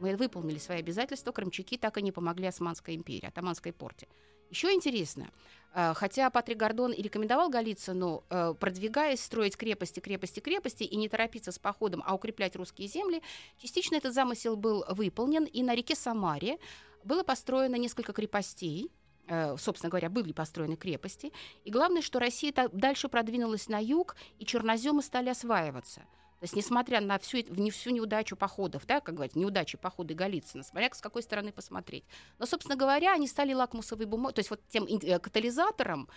Мы 0.00 0.16
выполнили 0.16 0.58
свои 0.58 0.78
обязательства, 0.78 1.32
крымчаки 1.32 1.76
так 1.76 1.98
и 1.98 2.02
не 2.02 2.12
помогли 2.12 2.46
Османской 2.46 2.94
империи, 2.94 3.26
Атаманской 3.26 3.72
порте. 3.72 4.08
Еще 4.50 4.72
интересно, 4.72 5.30
э, 5.74 5.94
хотя 5.94 6.30
Патрик 6.30 6.58
Гордон 6.58 6.92
и 6.92 7.02
рекомендовал 7.02 7.48
Голицыну, 7.48 8.24
э, 8.30 8.54
продвигаясь, 8.58 9.20
строить 9.20 9.56
крепости, 9.56 10.00
крепости, 10.00 10.40
крепости 10.40 10.84
и 10.84 10.96
не 10.96 11.08
торопиться 11.08 11.50
с 11.50 11.58
походом, 11.58 12.02
а 12.06 12.14
укреплять 12.14 12.54
русские 12.56 12.88
земли, 12.88 13.22
частично 13.58 13.96
этот 13.96 14.14
замысел 14.14 14.56
был 14.56 14.84
выполнен, 14.88 15.44
и 15.44 15.62
на 15.62 15.74
реке 15.74 15.94
Самаре 15.94 16.58
было 17.04 17.22
построено 17.22 17.76
несколько 17.76 18.12
крепостей, 18.12 18.90
э, 19.26 19.56
собственно 19.56 19.90
говоря, 19.90 20.08
были 20.08 20.32
построены 20.32 20.76
крепости. 20.76 21.32
И 21.64 21.70
главное, 21.70 22.02
что 22.02 22.18
Россия 22.18 22.52
дальше 22.72 23.08
продвинулась 23.08 23.68
на 23.68 23.82
юг, 23.82 24.16
и 24.38 24.44
черноземы 24.44 25.02
стали 25.02 25.30
осваиваться. 25.30 26.02
То 26.40 26.44
есть, 26.44 26.56
несмотря 26.56 27.00
на 27.00 27.18
всю, 27.18 27.38
не 27.48 27.70
всю 27.70 27.90
неудачу 27.90 28.36
походов, 28.36 28.86
да, 28.86 29.00
как 29.00 29.14
говорят, 29.14 29.34
неудачи 29.36 29.78
похода 29.78 30.14
Голицына, 30.14 30.62
смотря 30.62 30.90
с 30.92 31.00
какой 31.00 31.22
стороны 31.22 31.52
посмотреть. 31.52 32.04
Но, 32.38 32.44
собственно 32.46 32.76
говоря, 32.76 33.14
они 33.14 33.26
стали 33.28 33.54
лакмусовой 33.54 34.04
бумагой, 34.06 34.34
то 34.34 34.40
есть 34.40 34.50
вот 34.50 34.60
тем 34.68 34.84
э, 34.86 35.18
катализатором 35.18 36.08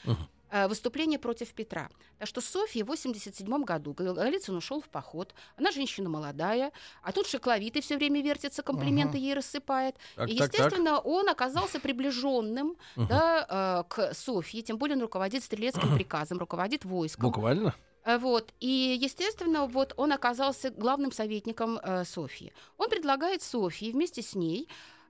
э, 0.50 0.68
выступления 0.68 1.18
против 1.20 1.54
Петра. 1.54 1.90
Так 2.18 2.28
что 2.28 2.42
Софья 2.42 2.84
в 2.84 2.88
87 2.88 3.64
году, 3.64 3.94
Гол- 3.94 4.16
Голицын 4.16 4.56
ушел 4.56 4.82
в 4.82 4.90
поход, 4.90 5.34
она 5.56 5.72
женщина 5.72 6.10
молодая, 6.10 6.72
а 7.04 7.12
тут 7.14 7.28
шокловитый 7.28 7.82
все 7.82 7.96
время 7.96 8.22
вертится, 8.22 8.64
комплименты 8.64 9.18
ей 9.18 9.34
рассыпает. 9.34 9.96
так, 10.16 10.30
И, 10.30 10.38
так, 10.38 10.52
так. 10.52 10.60
естественно, 10.60 11.00
он 11.00 11.30
оказался 11.30 11.80
приближенным 11.80 12.76
Мгм. 12.96 13.08
да, 13.08 13.84
э, 13.88 13.90
к 13.90 14.14
Софье, 14.14 14.62
тем 14.62 14.78
более 14.78 14.96
он 14.98 15.02
руководит 15.04 15.44
стрелецким 15.44 15.82
приказом, 15.96 16.38
руководит 16.40 16.84
войском. 16.86 17.24
Буквально? 17.24 17.76
Э, 18.08 18.18
Вот. 18.18 18.54
И, 18.62 18.98
естественно, 19.02 19.68
вот 19.68 19.94
он 19.98 20.12
оказался 20.14 20.70
главным 20.70 21.12
советником 21.12 21.78
э, 21.84 22.06
Софьи. 22.06 22.54
Он 22.78 22.90
предлагает 22.90 23.42
Софье 23.44 23.92
вместе 23.92 24.22
с 24.22 24.34
ней 24.36 24.68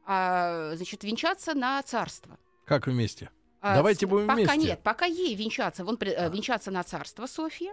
а, 0.10 0.73
значит, 0.75 1.03
венчаться 1.03 1.53
на 1.53 1.81
царство. 1.83 2.38
Как 2.65 2.88
вместе? 2.88 3.29
А, 3.62 3.75
Давайте 3.75 4.05
будем 4.07 4.27
пока 4.27 4.36
вместе. 4.36 4.57
нет, 4.57 4.79
пока 4.83 5.05
ей 5.05 5.36
венчаться, 5.36 5.83
он 5.86 5.97
пред- 5.97 6.15
э, 6.17 6.30
венчаться 6.30 6.72
на 6.72 6.84
царство 6.84 7.28
Софьи. 7.28 7.72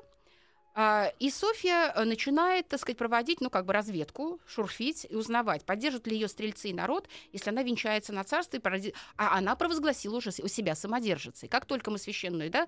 А, 0.77 1.13
И 1.21 1.31
Софья 1.31 1.93
э, 1.95 2.05
начинает, 2.05 2.67
так 2.69 2.81
сказать, 2.81 2.99
проводить, 2.99 3.41
ну, 3.41 3.49
как 3.49 3.65
бы 3.65 3.73
разведку, 3.73 4.41
шурфить 4.47 5.07
и 5.09 5.15
узнавать, 5.15 5.65
поддержат 5.65 6.07
ли 6.09 6.17
ее 6.17 6.27
стрельцы 6.29 6.71
и 6.71 6.73
народ, 6.75 7.09
если 7.33 7.51
она 7.51 7.63
венчается 7.63 8.13
на 8.13 8.25
царство. 8.25 8.57
И 8.57 8.61
породи- 8.61 8.95
А 9.17 9.39
она 9.39 9.55
провозгласила 9.55 10.17
уже 10.17 10.31
у 10.43 10.49
себя 10.49 10.75
самодержицей. 10.75 11.49
Как 11.49 11.65
только 11.67 11.91
мы 11.93 11.99
священную, 11.99 12.51
да, 12.51 12.67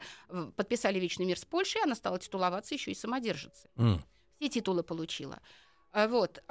подписали 0.55 1.01
вечный 1.01 1.27
мир 1.27 1.39
с 1.39 1.45
Польшей, 1.45 1.83
она 1.83 1.95
стала 1.97 2.19
титуловаться 2.21 2.75
еще 2.75 2.93
и 2.93 2.95
самодержицей 2.95 3.71
М. 3.77 4.05
все 4.39 4.49
титулы 4.49 4.83
получила. 4.85 5.41
А, 5.93 6.07
Вот. 6.07 6.43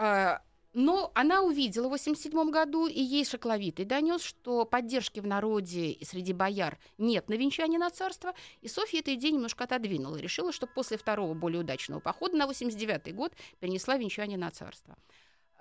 Но 0.75 1.09
она 1.15 1.41
увидела 1.41 1.87
в 1.87 1.91
87 1.91 2.51
году, 2.51 2.85
и 2.85 2.99
ей 2.99 3.23
Шокловитый 3.23 3.85
донес, 3.85 4.21
что 4.21 4.65
поддержки 4.65 5.21
в 5.21 5.25
народе 5.25 5.91
и 5.91 6.03
среди 6.03 6.33
бояр 6.33 6.77
нет 6.97 7.29
на 7.29 7.35
венчание 7.35 7.79
на 7.79 7.89
царство, 7.89 8.33
и 8.59 8.67
Софья 8.67 8.99
эту 8.99 9.13
идею 9.13 9.35
немножко 9.35 9.63
отодвинула. 9.63 10.17
Решила, 10.17 10.51
что 10.51 10.67
после 10.67 10.97
второго 10.97 11.33
более 11.33 11.61
удачного 11.61 12.01
похода 12.01 12.35
на 12.35 12.45
89 12.45 13.15
год 13.15 13.31
перенесла 13.61 13.95
венчание 13.95 14.37
на 14.37 14.51
царство. 14.51 14.97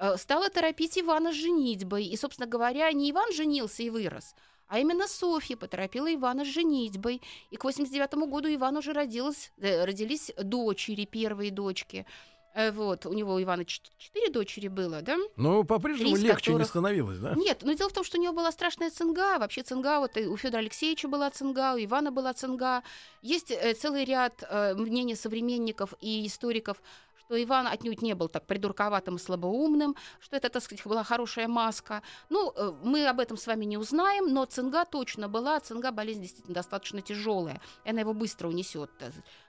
Э, 0.00 0.16
Стала 0.16 0.50
торопить 0.50 0.98
Ивана 0.98 1.30
с 1.30 1.36
женитьбой, 1.36 2.06
и, 2.06 2.16
собственно 2.16 2.48
говоря, 2.48 2.90
не 2.90 3.12
Иван 3.12 3.32
женился 3.32 3.84
и 3.84 3.90
вырос, 3.90 4.34
а 4.66 4.80
именно 4.80 5.06
Софья 5.06 5.56
поторопила 5.56 6.12
Ивана 6.12 6.44
с 6.44 6.48
женитьбой. 6.48 7.22
И 7.50 7.56
к 7.56 7.62
89 7.62 8.14
году 8.28 8.52
Ивану 8.52 8.80
уже 8.80 8.92
родилась, 8.92 9.52
э, 9.58 9.84
родились 9.84 10.32
дочери, 10.36 11.04
первые 11.04 11.52
дочки– 11.52 12.04
Вот, 12.54 13.04
у 13.06 13.12
него 13.12 13.34
у 13.34 13.42
Ивана 13.42 13.64
четыре 13.64 14.30
дочери 14.30 14.68
было, 14.68 15.02
да? 15.02 15.16
Но 15.36 15.64
по-прежнему 15.64 16.14
легче 16.16 16.52
не 16.52 16.56
которых- 16.58 16.68
становилось, 16.68 17.18
да? 17.18 17.34
Нет, 17.34 17.62
но 17.62 17.72
дело 17.72 17.88
в 17.88 17.92
том, 17.92 18.04
что 18.04 18.16
у 18.16 18.20
него 18.20 18.32
была 18.32 18.52
страшная 18.52 18.90
цинга. 18.90 19.38
Вообще 19.38 19.62
цинга, 19.62 19.98
вот 19.98 20.16
и 20.16 20.26
у 20.26 20.36
Федора 20.36 20.60
Алексеевича 20.60 21.08
была 21.08 21.30
цинга, 21.30 21.74
у 21.74 21.78
Ивана 21.84 22.12
была 22.12 22.32
цинга. 22.32 22.82
Есть 23.22 23.50
э, 23.50 23.74
целый 23.74 24.04
ряд 24.04 24.44
э, 24.48 24.74
мнений 24.74 25.16
современников 25.16 25.94
и 26.00 26.26
историков, 26.26 26.80
что 27.34 27.42
Иван 27.42 27.66
отнюдь 27.66 28.00
не 28.02 28.14
был 28.14 28.28
так 28.28 28.46
придурковатым 28.46 29.16
и 29.16 29.18
слабоумным, 29.18 29.96
что 30.20 30.36
это, 30.36 30.48
так 30.48 30.62
сказать, 30.62 30.86
была 30.86 31.02
хорошая 31.02 31.48
маска. 31.48 32.00
Ну, 32.30 32.52
э, 32.54 32.72
мы 32.84 33.08
об 33.08 33.18
этом 33.18 33.36
с 33.36 33.48
вами 33.48 33.64
не 33.64 33.76
узнаем, 33.76 34.32
но 34.32 34.44
цинга 34.44 34.84
точно 34.84 35.28
была. 35.28 35.58
Цинга 35.58 35.90
болезнь 35.90 36.22
действительно 36.22 36.54
достаточно 36.54 37.00
тяжелая, 37.00 37.60
она 37.84 38.00
его 38.00 38.14
быстро 38.14 38.48
унесет. 38.48 38.90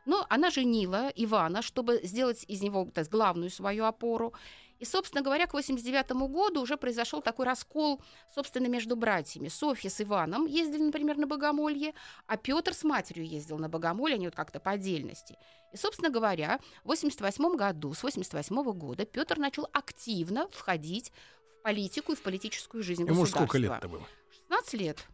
Но 0.05 0.25
она 0.29 0.49
женила 0.49 1.11
Ивана, 1.15 1.61
чтобы 1.61 1.99
сделать 2.03 2.43
из 2.47 2.63
него 2.63 2.89
так, 2.91 3.07
главную 3.07 3.51
свою 3.51 3.85
опору. 3.85 4.33
И, 4.79 4.85
собственно 4.85 5.21
говоря, 5.21 5.47
к 5.47 5.53
89 5.53 6.11
году 6.29 6.61
уже 6.61 6.77
произошел 6.77 7.21
такой 7.21 7.45
раскол, 7.45 8.01
собственно, 8.33 8.67
между 8.67 8.95
братьями. 8.95 9.47
Софья 9.47 9.89
с 9.89 10.01
Иваном 10.01 10.45
ездили, 10.45 10.83
например, 10.83 11.17
на 11.17 11.27
Богомолье, 11.27 11.93
а 12.27 12.37
Петр 12.37 12.73
с 12.73 12.83
матерью 12.83 13.25
ездил 13.25 13.57
на 13.57 13.69
Богомолье, 13.69 14.15
они 14.15 14.27
вот 14.27 14.35
как-то 14.35 14.59
по 14.59 14.71
отдельности. 14.71 15.37
И, 15.73 15.77
собственно 15.77 16.09
говоря, 16.09 16.59
в 16.83 16.87
88 16.87 17.55
году, 17.55 17.93
с 17.93 18.03
88 18.03 18.63
года 18.73 19.05
Петр 19.05 19.37
начал 19.37 19.67
активно 19.73 20.47
входить 20.49 21.11
в 21.59 21.63
политику 21.63 22.13
и 22.13 22.15
в 22.15 22.21
политическую 22.21 22.83
жизнь 22.83 23.01
Ему 23.01 23.09
государства. 23.21 23.37
сколько 23.39 23.57
лет-то 23.57 23.87
было? 23.87 24.03
16 24.49 24.73
лет. 24.73 25.05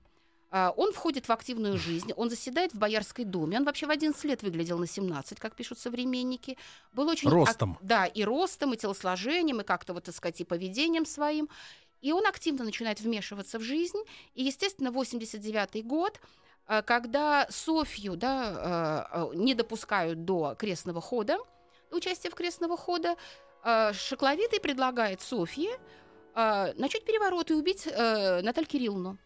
А, 0.52 0.74
Он 0.76 0.92
входит 0.92 1.28
в 1.30 1.32
активную 1.32 1.78
жизнь, 1.78 2.12
он 2.14 2.30
заседает 2.30 2.74
в 2.74 2.78
Боярской 2.78 3.24
думе. 3.24 3.58
Он 3.58 3.64
вообще 3.64 3.86
в 3.86 3.90
11 3.90 4.22
лет 4.26 4.44
выглядел 4.44 4.78
на 4.78 4.86
17, 4.86 5.40
как 5.40 5.56
пишут 5.56 5.80
современники. 5.80 6.58
Был 6.92 7.08
очень... 7.08 7.30
ак- 7.30 7.34
Ростом. 7.34 7.78
Да, 7.82 8.06
и 8.06 8.24
ростом, 8.24 8.74
и 8.74 8.78
телосложением, 8.78 9.62
и 9.62 9.64
как-то, 9.64 9.94
вот, 9.94 10.04
так 10.04 10.14
сказать, 10.14 10.42
и 10.42 10.44
поведением 10.44 11.06
своим. 11.06 11.48
И 12.02 12.12
он 12.12 12.28
активно 12.28 12.66
начинает 12.66 13.00
вмешиваться 13.00 13.60
в 13.60 13.62
жизнь. 13.62 14.00
И, 14.36 14.44
естественно, 14.44 14.92
89 14.92 15.86
год, 15.86 16.20
а, 16.68 16.82
когда 16.82 17.48
Софью 17.50 18.18
да, 18.18 19.08
а, 19.10 19.32
не 19.34 19.56
допускают 19.56 20.26
до 20.26 20.56
крестного 20.60 21.00
хода, 21.00 21.38
участия 21.92 22.30
в 22.30 22.36
крестного 22.36 22.76
хода, 22.78 23.16
Шокловитый 23.94 24.60
предлагает 24.60 25.22
Софье 25.22 25.70
начать 26.34 27.06
переворот 27.06 27.52
и 27.52 27.54
убить 27.54 27.86
э, 27.86 28.42
Наталью 28.42 28.68
Кирилловну. 28.68 29.18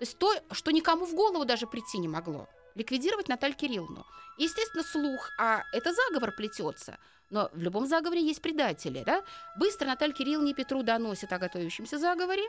То 0.00 0.04
есть 0.04 0.16
то, 0.16 0.32
что 0.52 0.70
никому 0.70 1.04
в 1.04 1.14
голову 1.14 1.44
даже 1.44 1.66
прийти 1.66 1.98
не 1.98 2.08
могло. 2.08 2.48
Ликвидировать 2.74 3.28
Наталью 3.28 3.54
Кирилловну. 3.54 4.06
Естественно, 4.38 4.82
слух, 4.82 5.28
а 5.38 5.62
это 5.74 5.92
заговор 5.92 6.32
плетется. 6.32 6.96
Но 7.28 7.50
в 7.52 7.58
любом 7.60 7.86
заговоре 7.86 8.22
есть 8.26 8.40
предатели, 8.40 9.02
да? 9.04 9.22
Быстро 9.58 9.86
Наталья 9.86 10.14
Кирилловна 10.14 10.48
и 10.48 10.54
Петру 10.54 10.82
доносит 10.82 11.34
о 11.34 11.38
готовящемся 11.38 11.98
заговоре. 11.98 12.44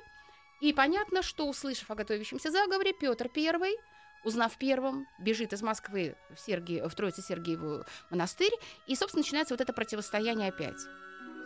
И 0.62 0.72
понятно, 0.72 1.22
что, 1.22 1.46
услышав 1.46 1.92
о 1.92 1.96
готовящемся 1.96 2.52
заговоре, 2.52 2.94
Петр 2.94 3.30
I, 3.36 3.76
узнав 4.24 4.58
первым, 4.58 5.06
бежит 5.20 5.52
из 5.52 5.62
Москвы 5.62 6.16
в, 6.34 6.40
Сергий, 6.40 6.82
в 6.82 6.96
Троице-Сергиеву 6.96 7.84
монастырь, 8.10 8.54
и, 8.88 8.96
собственно, 8.96 9.24
начинается 9.24 9.54
вот 9.54 9.60
это 9.60 9.74
противостояние 9.74 10.48
опять. 10.48 10.80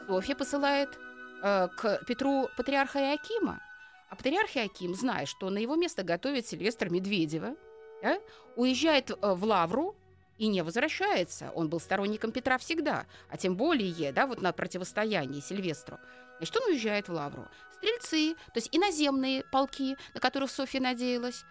Софья 0.06 0.36
посылает 0.36 0.90
э, 1.42 1.68
к 1.76 2.06
Петру 2.06 2.48
патриарха 2.56 3.00
Иакима, 3.00 3.60
а 4.16 4.18
патриарх 4.18 4.56
Иаким, 4.56 4.96
зная, 4.96 5.26
что 5.26 5.50
на 5.50 5.58
его 5.58 5.76
место 5.76 6.04
готовит 6.04 6.48
Сильвестра 6.48 6.90
Медведева, 6.90 7.56
да, 8.02 8.18
уезжает 8.56 9.12
э, 9.12 9.16
в 9.22 9.44
Лавру 9.44 9.94
и 10.38 10.48
не 10.48 10.64
возвращается. 10.64 11.52
Он 11.54 11.68
был 11.70 11.82
сторонником 11.82 12.32
Петра 12.32 12.58
всегда, 12.58 13.08
а 13.30 13.36
тем 13.36 13.58
более 13.58 14.14
да, 14.14 14.26
вот 14.26 14.42
на 14.42 14.54
противостоянии 14.54 15.42
Сильвестру. 15.42 15.98
Значит, 16.38 16.56
он 16.56 16.72
уезжает 16.72 17.10
в 17.10 17.14
Лавру. 17.14 17.46
Стрельцы, 17.74 18.36
то 18.54 18.58
есть 18.58 18.70
иноземные 18.72 19.44
полки, 19.52 19.98
на 20.14 20.22
которых 20.22 20.50
Софья 20.50 20.80
надеялась, 20.80 21.44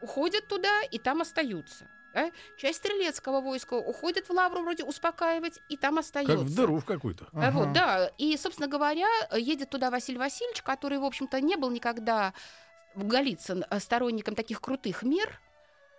уходят 0.00 0.48
туда 0.48 0.82
и 0.90 0.98
там 0.98 1.20
остаются. 1.20 1.86
Да. 2.16 2.30
Часть 2.56 2.78
стрелецкого 2.78 3.40
войска 3.40 3.74
уходит 3.74 4.28
в 4.28 4.32
Лавру 4.32 4.62
вроде 4.62 4.84
успокаивать, 4.84 5.60
и 5.68 5.76
там 5.76 5.98
остается. 5.98 6.36
Как 6.36 6.44
в 6.44 6.54
дыру 6.54 6.78
в 6.78 6.84
какую-то. 6.84 7.28
А 7.32 7.50
Вот, 7.50 7.72
да. 7.72 8.10
И, 8.18 8.36
собственно 8.36 8.68
говоря, 8.68 9.08
едет 9.36 9.70
туда 9.70 9.90
Василий 9.90 10.18
Васильевич, 10.18 10.62
который, 10.62 10.98
в 10.98 11.04
общем-то, 11.04 11.40
не 11.40 11.56
был 11.56 11.70
никогда 11.70 12.32
в 12.94 13.06
Голицын 13.06 13.64
сторонником 13.78 14.34
таких 14.34 14.60
крутых 14.60 15.02
мер 15.02 15.38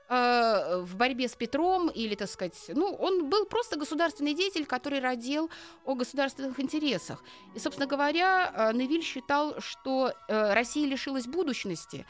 э, 0.10 0.82
в 0.82 0.96
борьбе 0.96 1.28
с 1.28 1.36
Петром 1.36 1.90
или, 1.90 2.16
так 2.16 2.30
сказать, 2.30 2.60
ну, 2.70 2.88
он 2.88 3.30
был 3.30 3.46
просто 3.46 3.78
государственный 3.78 4.34
деятель, 4.34 4.66
который 4.66 5.00
родил 5.00 5.50
о 5.86 5.94
государственных 5.94 6.60
интересах. 6.60 7.24
И, 7.56 7.60
собственно 7.60 7.88
говоря, 7.88 8.52
э, 8.72 8.74
Невиль 8.74 9.04
считал, 9.04 9.60
что 9.60 10.14
э, 10.28 10.54
Россия 10.54 10.88
лишилась 10.88 11.28
будущности, 11.28 12.06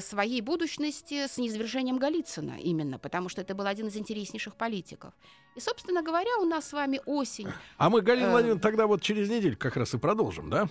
своей 0.00 0.40
будущности 0.40 1.26
с 1.26 1.38
низвержением 1.38 1.98
Голицына 1.98 2.58
именно, 2.60 2.98
потому 2.98 3.28
что 3.28 3.40
это 3.40 3.54
был 3.54 3.66
один 3.66 3.86
из 3.88 3.96
интереснейших 3.96 4.56
политиков. 4.56 5.14
И, 5.56 5.60
собственно 5.60 6.02
говоря, 6.02 6.30
у 6.40 6.44
нас 6.44 6.68
с 6.68 6.72
вами 6.72 7.00
осень. 7.06 7.48
А 7.76 7.88
мы, 7.90 8.00
Галина 8.00 8.26
Э. 8.26 8.30
Владимировна, 8.30 8.60
тогда 8.62 8.86
вот 8.86 9.02
через 9.02 9.28
неделю 9.28 9.56
как 9.56 9.76
раз 9.76 9.94
и 9.94 9.98
продолжим, 9.98 10.50
да? 10.50 10.68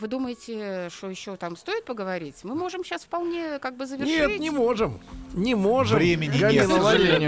Вы 0.00 0.06
думаете, 0.06 0.88
что 0.90 1.10
еще 1.10 1.36
там 1.36 1.56
стоит 1.56 1.84
поговорить? 1.84 2.36
Мы 2.44 2.54
можем 2.54 2.84
сейчас 2.84 3.02
вполне 3.02 3.58
как 3.58 3.76
бы 3.76 3.84
завершить. 3.84 4.16
Нет, 4.16 4.38
не 4.38 4.50
можем. 4.50 5.00
Не 5.34 5.56
можем. 5.56 5.98
Времени 5.98 6.36
нет. 6.36 6.52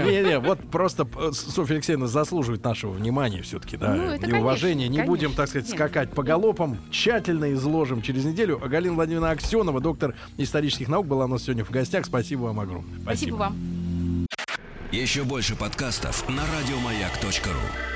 Не, 0.05 0.29
не, 0.29 0.39
вот 0.39 0.59
просто 0.71 1.05
э, 1.17 1.31
Софья 1.33 1.75
Алексеевна 1.75 2.07
заслуживает 2.07 2.63
нашего 2.63 2.91
внимания 2.91 3.41
все-таки, 3.41 3.75
да, 3.75 3.93
Ну, 3.93 4.03
это 4.03 4.25
и 4.25 4.31
уважения. 4.33 4.85
конечно, 4.85 5.01
Не 5.01 5.07
будем, 5.07 5.21
конечно. 5.33 5.37
так 5.43 5.49
сказать, 5.49 5.67
Нет. 5.67 5.75
скакать 5.75 6.11
по 6.11 6.23
галопам. 6.23 6.77
Тщательно 6.91 7.51
изложим 7.53 8.01
через 8.01 8.23
неделю. 8.23 8.59
А 8.63 8.69
Галина 8.69 8.95
Владимировна 8.95 9.31
Аксенова, 9.31 9.81
доктор 9.81 10.15
исторических 10.37 10.87
наук, 10.87 11.07
была 11.07 11.25
у 11.25 11.27
нас 11.27 11.43
сегодня 11.43 11.65
в 11.65 11.71
гостях. 11.71 12.05
Спасибо 12.05 12.43
вам 12.43 12.59
огромное. 12.61 12.99
Спасибо 13.01 13.35
вам. 13.35 13.57
Еще 14.91 15.23
больше 15.23 15.57
подкастов 15.57 16.27
на 16.29 16.43
радиомаяк.ру. 16.57 17.90